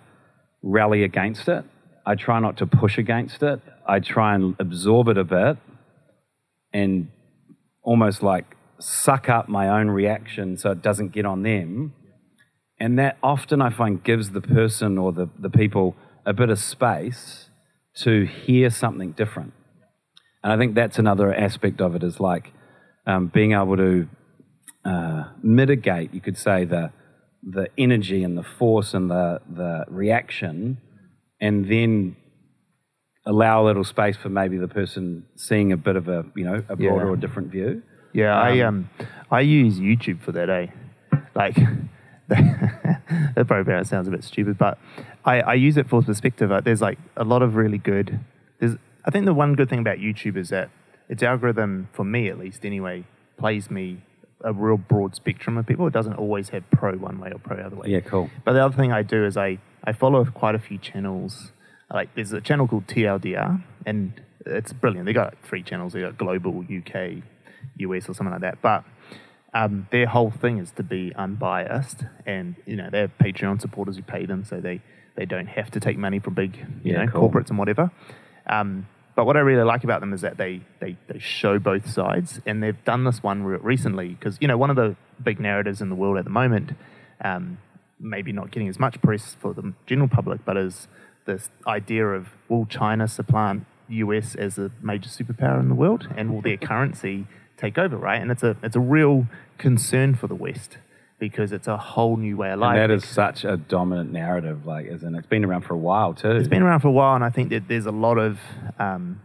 [0.63, 1.65] rally against it.
[2.05, 3.61] I try not to push against it.
[3.87, 5.59] I try and absorb it a bit
[6.73, 7.09] and
[7.83, 11.95] almost like suck up my own reaction so it doesn't get on them.
[12.79, 16.59] And that often I find gives the person or the, the people a bit of
[16.59, 17.46] space
[18.03, 19.53] to hear something different.
[20.43, 22.53] And I think that's another aspect of it is like
[23.07, 24.09] um, being able to
[24.85, 26.93] uh, mitigate, you could say, the,
[27.43, 30.79] the energy and the force and the, the reaction,
[31.41, 32.17] and then
[33.27, 36.63] allow a little space for maybe the person seeing a bit of a, you know,
[36.69, 37.11] a broader Yeah.
[37.11, 37.83] or different view.
[38.13, 38.89] Yeah, I um
[39.31, 40.67] I use YouTube for that, eh?
[41.35, 41.57] Like
[42.29, 44.79] that probably sounds a bit stupid, but
[45.27, 46.51] I, I use it for perspective.
[46.53, 48.21] Uh, There's like a lot of really good.
[48.61, 50.71] There's I think the one good thing about YouTube is that
[51.09, 53.05] its algorithm, for me at least anyway,
[53.37, 54.03] plays me
[54.43, 55.87] a real broad spectrum of people.
[55.87, 57.89] It doesn't always have pro one way or pro other way.
[57.89, 58.31] Yeah, cool.
[58.45, 61.53] But the other thing I do is I, I follow quite a few channels.
[61.93, 65.07] Like there's a channel called TLDR, and it's brilliant.
[65.07, 65.93] They got three channels.
[65.93, 67.23] They got global, UK,
[67.79, 68.61] US, or something like that.
[68.61, 68.85] But
[69.55, 73.97] um, their whole thing is to be unbiased, and you know they have Patreon supporters
[73.97, 74.83] who pay them, so they
[75.17, 77.31] they don't have to take money from big you Yeah, know cool.
[77.31, 77.91] corporates and whatever.
[78.47, 81.89] Um, but what I really like about them is that they, they, they show both
[81.91, 85.41] sides, and they've done this one re- recently because you know one of the big
[85.41, 86.73] narratives in the world at the moment,
[87.25, 87.57] um,
[87.99, 90.87] maybe not getting as much press for the general public, but is
[91.25, 96.33] this idea of will China supplant US as a major superpower in the world, and
[96.33, 97.27] will their currency
[97.57, 97.97] take over?
[97.97, 99.27] Right, and it's a it's a real
[99.57, 100.77] concern for the West
[101.19, 102.79] because it's a whole new way of life.
[102.79, 105.79] And that is such a dominant narrative, like, as in it's been around for a
[105.79, 106.31] while too.
[106.33, 108.39] It's been around for a while, and I think that there's a lot of,
[108.79, 109.21] um,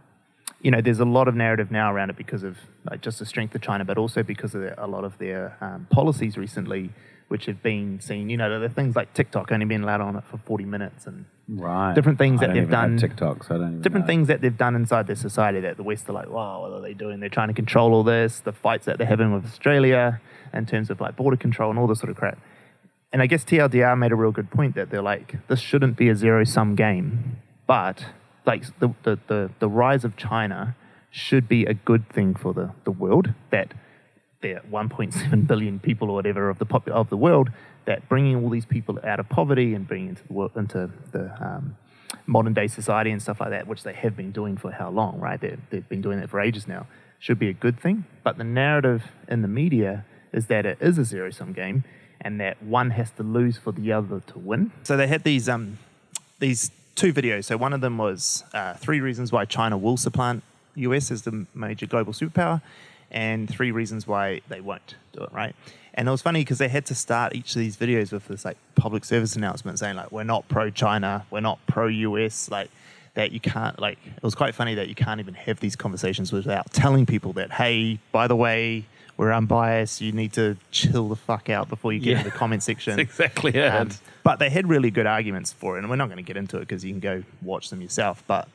[0.62, 2.56] you know, there's a lot of narrative now around it because of
[2.90, 5.86] like, just the strength of China, but also because of a lot of their um,
[5.90, 6.90] policies recently,
[7.32, 8.28] which have been seen.
[8.28, 11.24] You know, the things like TikTok only being allowed on it for 40 minutes, and
[11.48, 11.94] right.
[11.94, 14.12] different things that they've done- TikTok, so I don't different know.
[14.12, 16.82] things that they've done inside their society that the West are like, wow, what are
[16.82, 17.20] they doing?
[17.20, 20.20] They're trying to control all this, the fights that they're having with Australia
[20.52, 22.38] in terms of like border control and all this sort of crap.
[23.14, 26.10] And I guess TLDR made a real good point that they're like, this shouldn't be
[26.10, 28.04] a zero sum game, but
[28.44, 30.76] like the, the, the, the rise of China
[31.10, 33.72] should be a good thing for the, the world that
[34.42, 37.50] they're 1.7 billion people or whatever of the pop- of the world
[37.84, 41.24] that bringing all these people out of poverty and bringing into the world into the
[41.44, 41.76] um,
[42.26, 45.18] modern day society and stuff like that, which they have been doing for how long,
[45.18, 45.40] right?
[45.40, 46.86] They've, they've been doing that for ages now.
[47.18, 50.98] Should be a good thing, but the narrative in the media is that it is
[50.98, 51.84] a zero sum game
[52.20, 54.72] and that one has to lose for the other to win.
[54.82, 55.78] So they had these um,
[56.38, 57.44] these two videos.
[57.44, 60.42] So one of them was uh, three reasons why China will supplant
[60.74, 62.62] US as the major global superpower,
[63.12, 65.30] and three reasons why they won't do it.
[65.32, 65.54] Right.
[65.94, 68.44] And it was funny because they had to start each of these videos with this
[68.44, 72.70] like public service announcement saying like we're not pro China, we're not pro US, like
[73.14, 73.98] that you can't like.
[74.16, 77.52] It was quite funny that you can't even have these conversations without telling people that
[77.52, 78.86] hey, by the way.
[79.18, 80.00] We're unbiased.
[80.00, 82.18] You need to chill the fuck out before you get Yeah.
[82.20, 82.96] into the comment section.
[82.96, 83.68] That's exactly it.
[83.68, 83.90] Um,
[84.24, 86.56] but they had really good arguments for it, and we're not going to get into
[86.56, 88.24] it because you can go watch them yourself.
[88.26, 88.48] But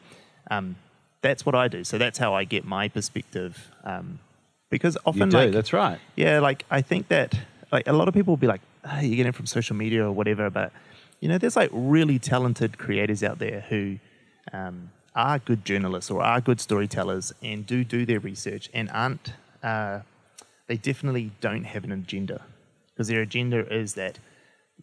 [0.49, 0.75] um,
[1.21, 1.83] that's what I do.
[1.83, 3.69] So that's how I get my perspective.
[3.83, 4.17] Um,
[4.69, 5.37] because you often, do.
[5.37, 5.99] like, that's right.
[6.15, 7.37] yeah, like I think that
[7.71, 10.05] like a lot of people will be like, oh, you get it from social media
[10.05, 10.71] or whatever, but
[11.19, 13.97] you know, there's like really talented creators out there who
[14.53, 19.33] um, are good journalists or are good storytellers and do do their research and aren't.
[19.63, 19.99] Uh,
[20.67, 22.41] they definitely don't have an agenda
[22.93, 24.19] because their agenda is that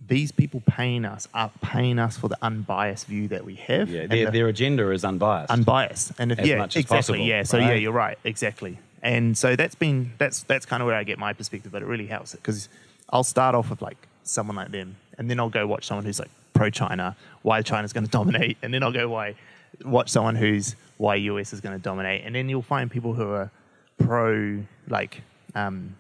[0.09, 3.89] these people paying us are paying us for the unbiased view that we have.
[3.89, 5.51] Yeah, their, the- their agenda is unbiased.
[5.53, 8.79] unbiased and if As yeah much as exactly possible, yeah so yeah you're right exactly
[9.05, 11.87] and so that's been that's that's kind of where i get my perspective but it
[11.87, 12.69] really helps it because
[13.11, 16.19] i'll start off with like someone like them and then i'll go watch someone who's
[16.19, 19.37] like pro china why china's going to dominate and then i'll go why
[19.85, 22.25] watch someone who's why us is going to dominate.
[22.25, 23.51] And then you'll find people who are
[23.99, 25.23] pro like
[25.55, 25.97] um,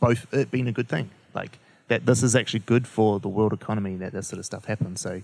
[0.00, 1.10] both it being a good thing.
[1.34, 4.64] Like that this is actually good for the world economy that this sort of stuff
[4.64, 5.00] happens.
[5.00, 5.22] So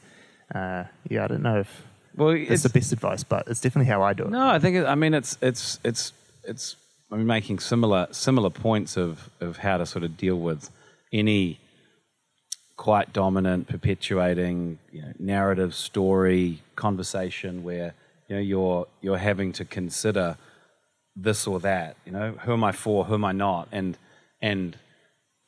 [0.54, 4.02] uh, yeah i don't know if well, it's the best advice, but it's definitely how
[4.02, 4.30] I do it.
[4.30, 6.12] No, I think it, I mean it's it's it's
[6.44, 6.76] it's
[7.12, 10.70] I mean making similar similar points of of how to sort of deal with
[11.12, 11.58] any
[12.76, 17.94] quite dominant, perpetuating you know, narrative, story, conversation where
[18.28, 20.36] you know you're you're having to consider
[21.14, 21.96] this or that.
[22.06, 23.04] You know, who am I for?
[23.04, 23.68] Who am I not?
[23.70, 23.98] And
[24.40, 24.76] and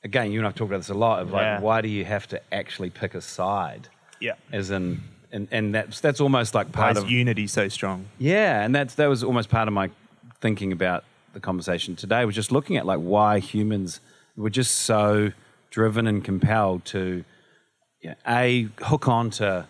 [0.04, 1.22] again, you and I've talked about this a lot.
[1.22, 1.60] Of like, Yeah.
[1.60, 3.88] why do you have to actually pick a side?
[4.20, 4.34] Yeah.
[4.52, 5.00] As in,
[5.32, 8.04] and and that's that's almost like Why part is of unity so strong?
[8.18, 9.90] yeah, and that's that was almost part of my
[10.40, 12.24] thinking about the conversation today.
[12.24, 14.00] Was just looking at like why humans
[14.36, 15.32] were just so
[15.70, 17.24] driven and compelled to,
[18.00, 19.66] you know, a hook on to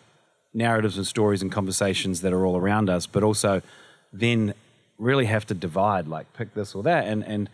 [0.53, 3.63] narratives and stories and conversations that are all around us, but also
[4.13, 4.55] then
[4.99, 7.07] really have to divide, like pick this or that.
[7.07, 7.49] And and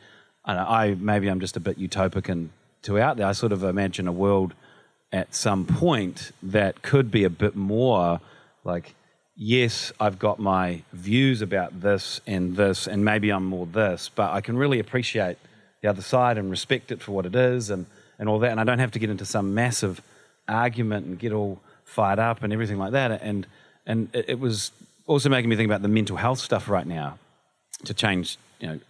[0.45, 2.51] I, know, I maybe I'm just a bit utopic and
[2.89, 3.27] out there.
[3.27, 4.55] I sort of imagine a world
[5.13, 8.21] at some point that could be a bit more
[8.65, 8.95] like,
[9.43, 14.33] yes, I've got my views about this and this, and maybe I'm more this, but
[14.33, 15.39] I can really appreciate
[15.81, 17.87] the other side and respect it for what it is and,
[18.19, 18.51] and all that.
[18.51, 20.03] And I don't have to get into some massive
[20.47, 23.23] argument and get all fired up and everything like that.
[23.23, 23.47] And,
[23.87, 24.73] and it, it was
[25.07, 27.19] also making me think about the mental health stuff right now
[27.87, 28.81] to change, you know,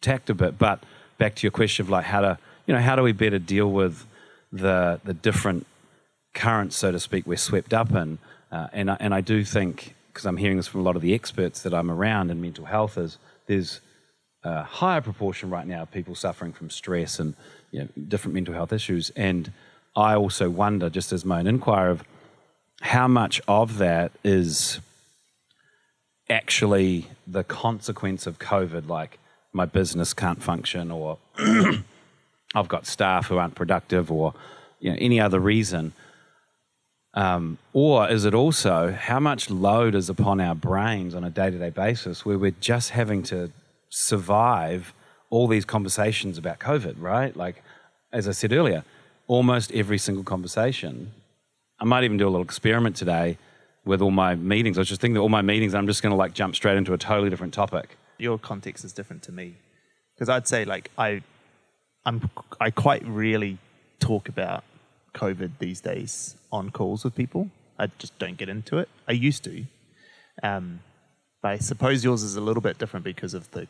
[0.00, 0.58] tact a bit.
[0.58, 0.82] But
[1.18, 3.70] back to your question of like how to, you know, how do we better deal
[3.70, 4.06] with
[4.50, 5.66] the the different
[6.32, 8.18] currents, so to speak, we're swept up in.
[8.52, 11.02] Uh, and I, and I do think because I'm hearing this from a lot of
[11.02, 13.80] the experts that I'm around in mental health is there's
[14.44, 17.34] a higher proportion right now of people suffering from stress and
[17.70, 19.10] you know, different mental health issues.
[19.16, 19.50] And
[19.96, 22.04] I also wonder, just as my own inquiry, of
[22.82, 24.80] how much of that is
[26.28, 29.18] actually the consequence of COVID, like
[29.52, 31.18] my business can't function or
[32.54, 34.34] I've got staff who aren't productive or
[34.80, 35.92] you know, any other reason.
[37.14, 41.50] Um, or is it also how much load is upon our brains on a day
[41.50, 43.50] to day basis where we're just having to
[43.90, 44.94] survive
[45.28, 47.36] all these conversations about COVID, right?
[47.36, 47.62] Like,
[48.12, 48.84] as I said earlier,
[49.26, 51.12] almost every single conversation.
[51.78, 53.38] I might even do a little experiment today
[53.84, 54.78] with all my meetings.
[54.78, 56.76] I was just thinking that all my meetings, I'm just going to like jump straight
[56.76, 57.96] into a totally different topic.
[58.18, 59.56] Your context is different to me
[60.14, 61.22] because I'd say like I,
[62.04, 63.58] I'm I quite rarely
[63.98, 64.64] talk about
[65.14, 67.50] COVID these days on calls with people.
[67.78, 68.88] I just don't get into it.
[69.08, 69.64] I used to,
[70.42, 70.80] um,
[71.42, 73.66] but I suppose yours is a little bit different because of the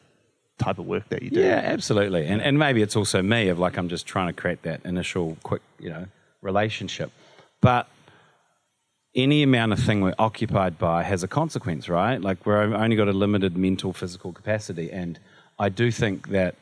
[0.58, 1.40] type of work that you do.
[1.40, 2.26] Yeah, absolutely.
[2.26, 5.36] And and maybe it's also me of like I'm just trying to create that initial
[5.42, 6.06] quick, you know,
[6.40, 7.10] relationship.
[7.60, 7.88] But
[9.14, 12.20] any amount of thing we're occupied by has a consequence, right?
[12.20, 14.90] Like we're only got a limited mental, physical capacity.
[14.90, 15.18] And
[15.58, 16.54] I do think that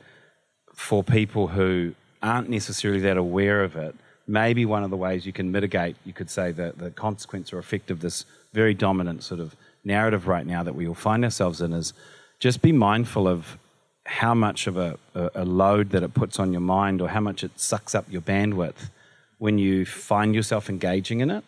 [0.75, 3.95] for people who aren't necessarily that aware of it,
[4.31, 7.59] maybe one of the ways you can mitigate, you could say, the, the consequence or
[7.59, 11.61] effect of this very dominant sort of narrative right now that we all find ourselves
[11.61, 11.93] in is
[12.38, 13.59] just be mindful of
[14.07, 14.99] how much of a,
[15.35, 18.21] a, load that it puts on your mind or how much it sucks up your
[18.21, 18.90] bandwidth
[19.38, 21.45] when you find yourself engaging in it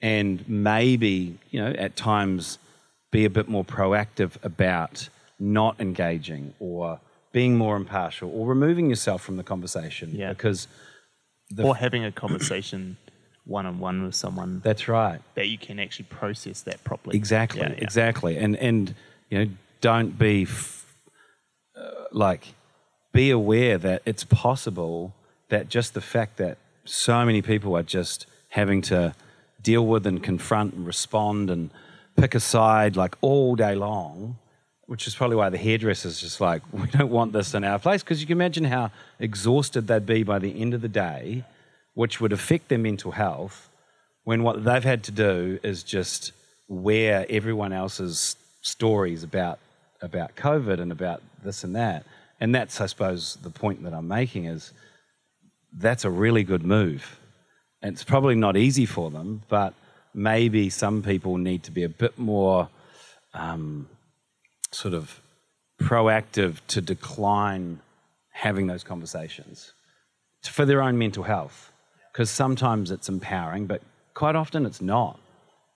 [0.00, 2.58] and maybe you know at times
[3.10, 5.08] be a bit more proactive about
[5.40, 7.00] not engaging or
[7.32, 10.30] being more impartial or removing yourself from the conversation Yeah.
[10.30, 10.68] because
[11.50, 12.96] the, or having a conversation
[13.44, 17.16] one on one with someone that's right that you can actually process that properly.
[17.16, 17.78] exactly Yeah, yeah.
[17.78, 18.94] exactly and and
[19.30, 20.94] you know don't be f-
[21.76, 22.48] uh, like
[23.12, 25.14] be aware that it's possible
[25.48, 29.14] that just the fact that so many people are just having to
[29.62, 31.70] deal with and confront and respond and
[32.16, 34.36] pick a side like all day long
[34.88, 38.02] which is probably why the hairdresser's just like we don't want this in our place
[38.02, 41.44] because you can imagine how exhausted they'd be by the end of the day
[41.94, 43.68] which would affect their mental health
[44.24, 46.32] when what they've had to do is just
[46.68, 49.58] wear everyone else's stories about
[50.02, 52.04] about COVID and about this and that.
[52.40, 54.72] And that's, I suppose, the point that I'm making is
[55.72, 57.18] that's a really good move.
[57.82, 59.74] And it's probably not easy for them, but
[60.14, 62.68] maybe some people need to be a bit more
[63.34, 63.88] um,
[64.78, 65.20] sort of
[65.80, 67.80] proactive to decline
[68.30, 69.72] having those conversations
[70.44, 71.72] for their own mental health.
[72.12, 73.82] Because sometimes it's empowering, but
[74.14, 75.18] quite often it's not.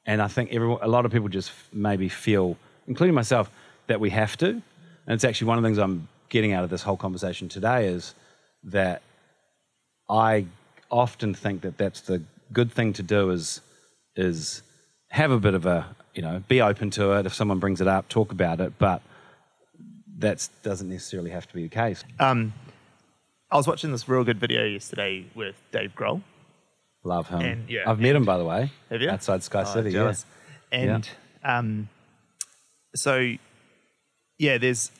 [0.06, 3.50] And I think everyone, a lot of people just maybe feel, including myself,
[3.88, 4.48] that we have to.
[4.48, 7.88] And it's actually one of the things I'm getting out of this whole conversation today
[7.88, 8.14] is
[8.64, 9.02] that
[10.08, 10.46] I
[10.90, 13.60] often think that that's the good thing to do is
[14.14, 14.62] is
[15.08, 17.88] have a bit of a you know be open to it if someone brings it
[17.88, 19.02] up, talk about it, but
[20.18, 22.04] that doesn't necessarily have to be the case.
[22.20, 22.52] Um,
[23.50, 26.22] I was watching this real good video yesterday with Dave Grohl.
[27.04, 27.40] Love him.
[27.40, 28.70] And, yeah, I've met him by the way.
[28.90, 29.10] Have you?
[29.10, 29.90] Outside Sky Oh, City.
[29.90, 29.98] Yeah.
[29.98, 30.26] jealous.
[30.70, 31.08] And
[31.44, 31.88] um,
[32.94, 33.34] so,
[34.38, 34.90] yeah, there's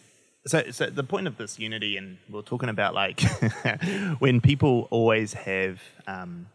[0.46, 3.20] so so the point of this unity, and we're talking about like
[4.18, 6.46] when people always have um,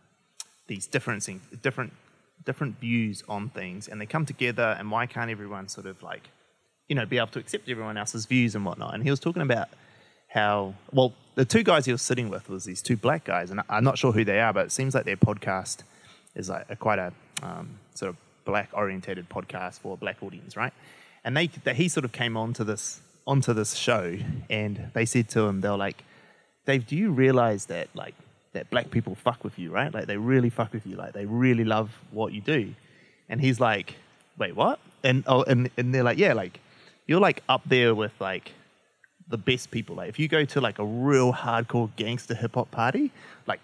[0.67, 1.93] these differencing different
[2.47, 6.29] different views on things, and they come together, and why can't everyone sort of like
[6.87, 8.95] you know be able to accept everyone else's views and whatnot?
[8.95, 9.67] And he was talking about
[10.29, 13.61] how well the two guys he was sitting with was these two black guys, and
[13.69, 15.83] I'm not sure who they are, but it seems like their podcast
[16.33, 17.11] is like a, quite a
[17.43, 20.73] um, sort of black orientated podcast for a black audience, right?
[21.23, 24.17] And they, that he sort of came onto this onto this show,
[24.49, 26.03] and they said to him, they were like,
[26.65, 28.15] "Dave, do you realize that like
[28.57, 29.93] that black people fuck with you, right?
[29.93, 32.73] Like they really fuck with you, like they really love what you do."
[33.29, 33.95] And he's like,
[34.37, 36.59] "Wait, what?" And oh, and and they're like, "Yeah, like
[37.07, 38.53] you're like up there with like."
[39.29, 39.97] the best people.
[39.97, 43.11] Like if you go to like a real hardcore gangster hip hop party,
[43.45, 43.59] like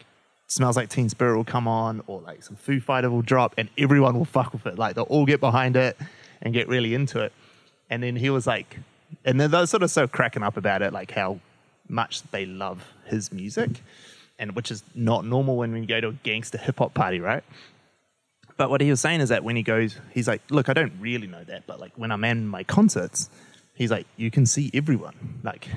[0.47, 3.69] smells like Teen Spirit will come on, or like some Foo Fighter will drop, and
[3.77, 4.77] everyone will fuck with it.
[4.77, 5.97] Like they'll all get behind it
[6.41, 7.31] and get really into it.
[7.89, 8.79] And then he was like,
[9.23, 11.39] and then they're sort of so cracking up about it, like how
[11.87, 13.81] much they love his music,
[14.39, 17.43] and which is not normal when you go to a gangster hip hop party, right?
[18.57, 20.93] But what he was saying is that when he goes, he's like, look, I don't
[20.99, 23.29] really know that, but like when I'm in my concerts,
[23.73, 25.39] he's like, you can see everyone.
[25.43, 25.67] Like,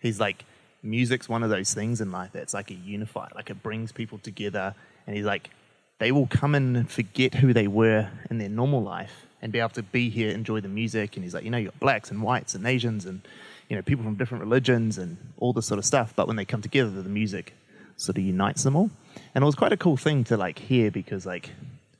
[0.00, 0.44] he's like,
[0.82, 4.18] music's one of those things in life that's like a unifier, like it brings people
[4.18, 4.74] together.
[5.06, 5.50] And he's like,
[5.98, 9.70] they will come and forget who they were in their normal life and be able
[9.70, 11.16] to be here, enjoy the music.
[11.16, 13.20] And he's like, you know, you got blacks and whites and Asians and,
[13.68, 16.12] you know, people from different religions and all this sort of stuff.
[16.16, 17.52] But when they come together, the music
[17.98, 18.90] sort of unites them all.
[19.34, 21.50] And it was quite a cool thing to like hear because like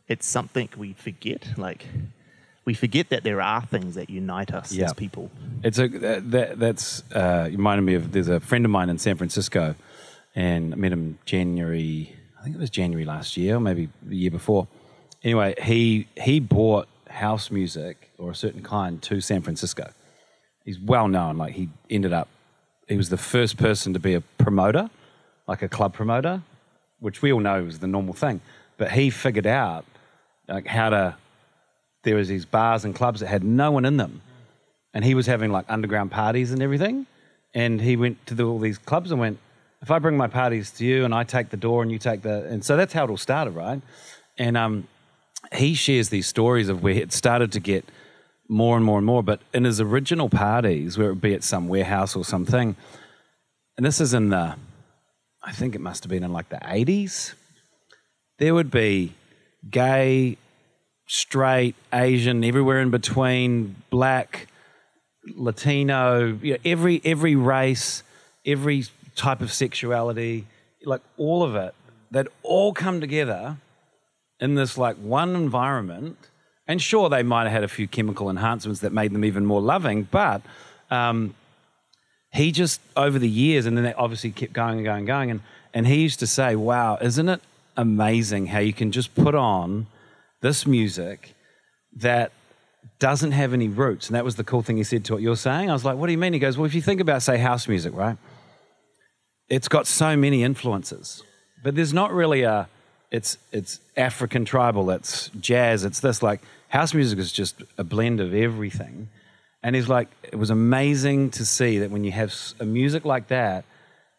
[0.09, 1.47] it's something we forget.
[1.59, 1.85] Like
[2.65, 4.87] we forget that there are things that unite us Yeah.
[4.87, 5.31] as people.
[5.63, 8.13] It's a that, that that's uh, reminded me of.
[8.13, 9.75] There's a friend of mine in San Francisco,
[10.35, 12.15] and I met him January.
[12.39, 14.69] I think it was January last year, or maybe the year before.
[15.25, 19.91] Anyway, he he brought house music or a certain kind to San Francisco.
[20.65, 21.37] He's well known.
[21.39, 22.29] Like he ended up,
[22.89, 24.91] he was the first person to be a promoter,
[25.49, 26.43] like a club promoter,
[27.01, 28.41] which we all know is the normal thing.
[28.77, 29.85] But he figured out
[30.47, 31.17] like how to.
[32.05, 34.23] There was these bars and clubs that had no one in them
[34.95, 37.07] and he was having like underground parties and everything.
[37.55, 39.39] And he went to the, all these clubs and went,
[39.81, 42.23] if I bring my parties to you and I take the door and you take
[42.23, 43.81] the, and so that's how it all started, right?
[44.37, 44.89] And um,
[45.53, 47.89] he shares these stories of where it started to get
[48.49, 49.23] more and more and more.
[49.23, 52.75] But in his original parties, where it would be at some warehouse or something,
[53.77, 54.57] and this is in the,
[55.43, 57.35] I think it must have been in like the 80s,
[58.39, 59.15] there would be
[59.69, 60.37] gay,
[61.07, 64.47] straight, Asian, everywhere in between, black,
[65.37, 68.03] Latino, you know, every every race,
[68.47, 68.85] every
[69.17, 70.47] type of sexuality,
[70.85, 71.75] like all of it,
[72.11, 73.57] they'd all come together
[74.41, 76.17] in this like one environment.
[76.67, 79.61] And sure, they might have had a few chemical enhancements that made them even more
[79.61, 80.43] loving, but
[80.91, 81.35] um,
[82.33, 85.31] he just over the years, and then they obviously kept going and going and going,
[85.31, 85.41] and
[85.75, 87.41] and he used to say, "Wow, isn't it
[87.77, 89.87] amazing how you can just put on
[90.41, 91.35] this music
[91.97, 92.33] that
[92.99, 95.37] doesn't have any roots?" And that was the cool thing he said to what you're
[95.37, 95.71] saying.
[95.71, 97.39] I was like, "What do you mean?" He goes, "Well, if you think about say
[97.39, 98.17] house music, right?
[99.49, 101.23] It's got so many influences,
[101.63, 102.69] but there's not really a
[103.11, 108.21] it's it's African tribal, it's jazz, it's this like house music is just a blend
[108.21, 109.09] of everything."
[109.69, 113.29] And he's like, it was amazing to see that when you have a music like
[113.29, 113.67] that,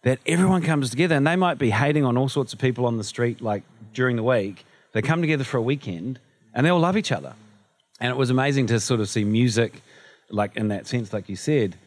[0.03, 2.97] that everyone comes together and they might be hating on all sorts of people on
[2.97, 3.63] the street like
[3.95, 4.63] during the week.
[4.91, 6.19] They come together for a weekend
[6.53, 7.33] and they all love each other.
[7.99, 9.81] And it was amazing to sort of see music,
[10.29, 11.77] like in that sense, like you said,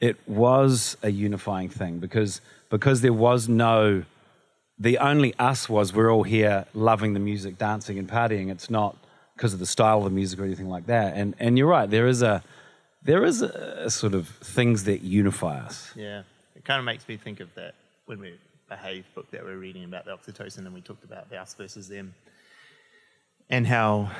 [0.00, 2.40] it was a unifying thing because
[2.70, 4.04] because there was no
[4.78, 8.50] the only us was we're all here loving the music, dancing and partying.
[8.50, 8.96] It's not
[9.36, 11.14] because of the style of the music or anything like that.
[11.14, 12.42] And and you're right, there is a
[13.04, 15.92] there is a, a sort of things that unify us.
[15.96, 16.22] Yeah,
[16.56, 17.74] it kind of makes me think of that
[18.06, 18.34] when we
[18.68, 21.88] Behave book that we're reading about the oxytocin, and we talked about the us versus
[21.88, 22.14] them,
[23.50, 24.10] and how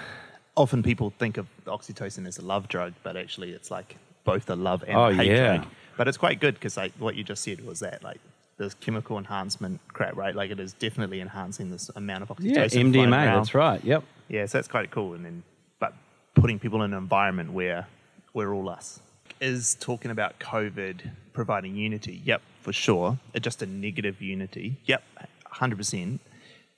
[0.57, 4.51] often people think of the oxytocin as a love drug, but actually it's like both
[4.51, 5.57] a love and Oh, hate yeah.
[5.57, 5.67] drug.
[5.97, 8.21] But it's quite good because like what you just said was that like
[8.59, 10.35] this chemical enhancement crap, right?
[10.37, 12.55] Like it is definitely enhancing this amount of oxytocin.
[12.55, 13.83] Yeah, MDMA, that's right.
[13.83, 14.05] Yep.
[14.29, 15.15] Yeah, so that's quite cool.
[15.15, 15.43] And then,
[15.79, 15.95] but
[16.35, 17.87] putting people in an environment where
[18.35, 19.01] we're all us
[19.41, 22.21] is talking about COVID providing unity.
[22.25, 23.19] Yep, for sure.
[23.35, 24.79] It's just a negative unity.
[24.87, 25.03] Yep,
[25.47, 26.21] hundred percent.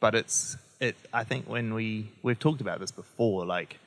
[0.01, 0.97] But it's it.
[1.13, 3.79] I think when we we've talked about this before, like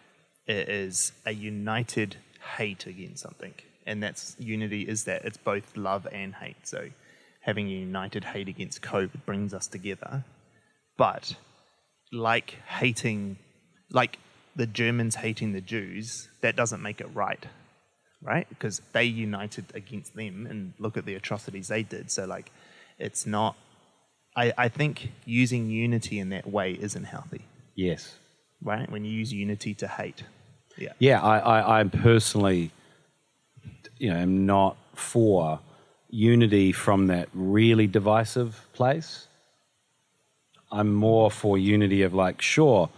[0.46, 2.18] it is a united
[2.58, 3.54] hate against something,
[3.86, 4.84] and that's unity.
[4.84, 6.68] Is that it's both love and hate.
[6.68, 6.90] So
[7.42, 10.24] having a united hate against COVID brings us together.
[10.98, 11.36] But
[12.12, 13.38] like hating,
[13.92, 14.20] like
[14.58, 17.46] the Germans hating the Jews, that doesn't make it right,
[18.22, 18.50] right?
[18.50, 22.12] Because they united against them and look at the atrocities they did.
[22.12, 22.52] So, like,
[22.98, 23.56] it's not,
[24.36, 27.42] I, I think using unity in that way isn't healthy,
[27.76, 28.16] Yes.
[28.62, 28.90] right?
[28.92, 30.24] When you use unity to hate.
[30.78, 30.94] Yeah.
[31.00, 32.72] Yeah, I, I, I personally,
[33.98, 35.60] you know, am not for
[36.10, 39.28] unity from that really divisive place.
[40.72, 42.90] I'm more for unity of like, sure,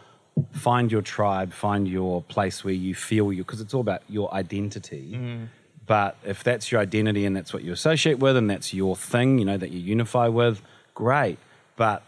[0.52, 4.34] find your tribe, find your place where you feel you, because it's all about your
[4.34, 5.12] identity.
[5.14, 5.48] Mm.
[5.86, 9.40] But if that's your identity and that's what you associate with and that's your thing,
[9.40, 10.62] you know, that you unify with,
[10.94, 11.40] great.
[11.76, 12.04] But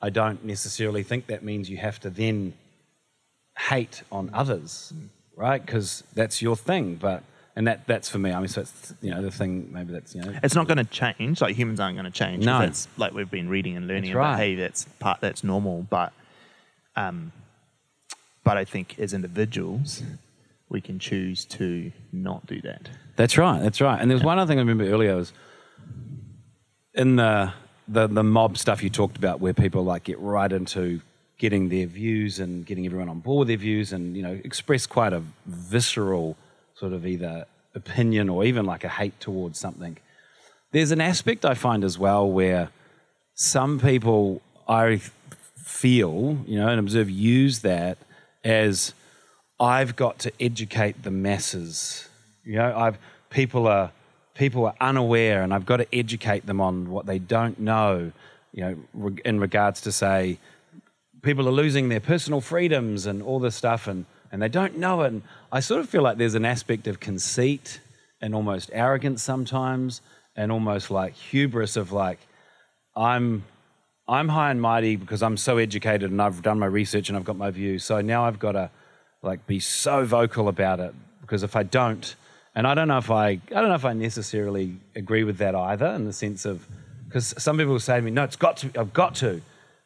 [0.00, 2.54] I don't necessarily think that means you have to then
[3.58, 4.34] hate on mm.
[4.34, 5.08] others, mm.
[5.36, 5.64] right?
[5.64, 6.94] Because that's your thing.
[6.94, 7.22] But
[7.58, 8.30] and that that's for me.
[8.30, 9.70] I mean, so it's you know the thing.
[9.72, 11.40] Maybe that's you know It's not going to change.
[11.40, 12.44] Like humans aren't going to change.
[12.44, 12.60] No.
[12.60, 14.20] That's like we've been reading and learning That's about.
[14.20, 14.36] right.
[14.36, 15.20] Hey, that's part.
[15.20, 15.84] That's normal.
[15.90, 16.12] But,
[16.94, 17.32] um,
[18.48, 20.02] but I think as individuals,
[20.70, 22.88] we can choose to not do that.
[23.14, 23.60] That's right.
[23.60, 24.00] That's right.
[24.00, 25.34] And there's one other thing I remember earlier was
[26.94, 27.52] in the,
[27.88, 31.02] the the mob stuff you talked about, where people like get right into
[31.36, 34.86] getting their views and getting everyone on board with their views, and you know express
[34.86, 36.34] quite a visceral
[36.74, 37.44] sort of either
[37.74, 39.98] opinion or even like a hate towards something.
[40.72, 42.70] There's an aspect I find as well where
[43.34, 45.02] some people I
[45.54, 47.98] feel, you know, and observe use that
[48.44, 48.94] as
[49.60, 52.08] I've got to educate the masses.
[52.44, 52.98] You know, I've
[53.30, 53.90] people are
[54.34, 58.12] people are unaware, and I've got to educate them on what they don't know.
[58.52, 60.38] You know, in regards to say,
[61.22, 65.02] people are losing their personal freedoms and all this stuff, and and they don't know
[65.02, 65.12] it.
[65.12, 67.80] And I sort of feel like there's an aspect of conceit
[68.20, 70.00] and almost arrogance sometimes,
[70.36, 72.18] and almost like hubris of like,
[72.96, 73.44] I'm
[74.08, 77.24] I'm high and mighty because I'm so educated and I've done my research and I've
[77.24, 77.84] got my views.
[77.84, 78.70] So now I've got to
[79.22, 82.14] like be so vocal about it because if I don't,
[82.54, 85.54] and I don't know if I I don't know if I necessarily agree with that
[85.54, 86.66] either in the sense of
[87.06, 89.40] because some people say to me, no, it's got to, I've got to,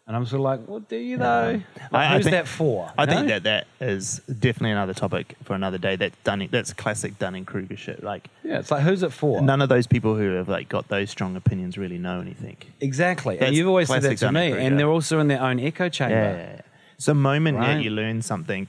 [0.06, 1.60] and I'm sort of like, well, do you though?
[1.80, 2.90] Like, I- I who's think- that for?
[2.98, 5.96] I you think that that is definitely another topic for another day.
[5.96, 6.48] That's Dunning.
[6.50, 8.02] That's classic Dunning Kruger shit.
[8.02, 9.40] Like yeah, it's like who's it for?
[9.42, 12.56] none of those people who have like got those strong opinions really know anything.
[12.80, 15.88] Exactly, and you've always said that to me, and they're also in their own echo
[15.88, 16.14] chamber.
[16.14, 16.60] Yeah, yeah, yeah.
[16.98, 17.74] So, moment Right.
[17.74, 18.68] that you learn something,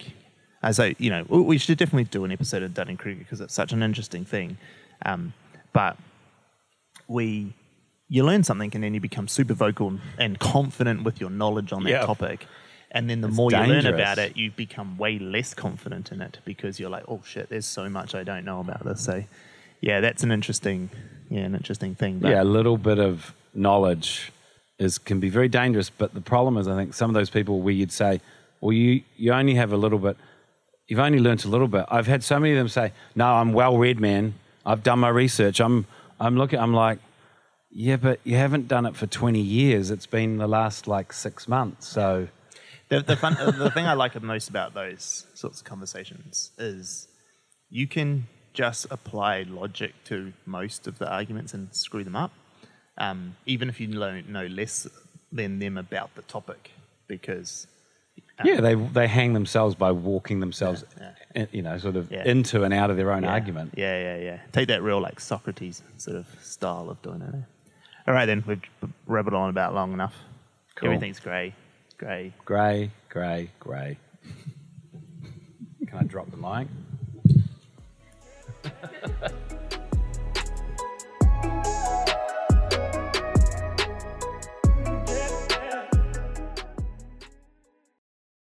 [0.64, 3.42] I say, you know, we- we should definitely do an episode of Dunning Kruger because
[3.42, 4.58] it's such an interesting thing.
[5.06, 5.34] Um,
[5.72, 5.98] but
[7.08, 7.54] we,
[8.14, 11.84] you learn something and then you become super vocal and confident with your knowledge on
[11.84, 12.06] that Yeah.
[12.06, 12.46] topic.
[12.92, 16.22] And then the It's more you learn about it, you become way less confident in
[16.22, 19.02] it because you're like, oh shit, there's so much I don't know about this.
[19.02, 19.24] So,
[19.82, 20.92] yeah, that's an interesting,
[21.28, 22.20] yeah, an interesting thing.
[22.20, 24.32] But yeah, a little bit of knowledge
[24.78, 25.90] is can be very dangerous.
[25.90, 28.22] But the problem is, I think some of those people where you'd say,
[28.62, 30.18] well, you you only have a little bit,
[30.88, 31.86] you've only learnt a little bit.
[31.90, 34.36] I've had so many of them say, no, I'm well read, man.
[34.68, 35.60] I've done my research.
[35.60, 35.88] I'm
[36.20, 36.60] I'm looking.
[36.60, 37.00] I'm like,
[37.74, 39.90] yeah, but you haven't done it for 20 years.
[39.92, 41.88] It's been the last like six months.
[41.88, 42.28] So
[42.90, 47.08] The, the, fun, the thing I like most about those sorts of conversations is
[47.70, 52.32] you can just apply logic to most of the arguments and screw them up,
[53.00, 54.88] um, even if you know, know less
[55.32, 56.70] than them about the topic,
[57.08, 57.66] because
[58.38, 62.12] um, yeah, they they hang themselves by walking themselves, Yeah, in- you know, sort of
[62.12, 62.26] Yeah.
[62.26, 63.74] into and out of their own yeah, argument.
[63.76, 64.38] Yeah, yeah, yeah.
[64.52, 67.34] Take that real like Socrates sort of style of doing it.
[68.06, 68.62] All right, then we've
[69.08, 70.14] rabbled on about long enough.
[70.76, 70.90] Cool.
[70.90, 71.54] Everything's grey,
[71.98, 73.98] grey, grey, grey, grey.
[75.88, 76.68] Can I drop the mic?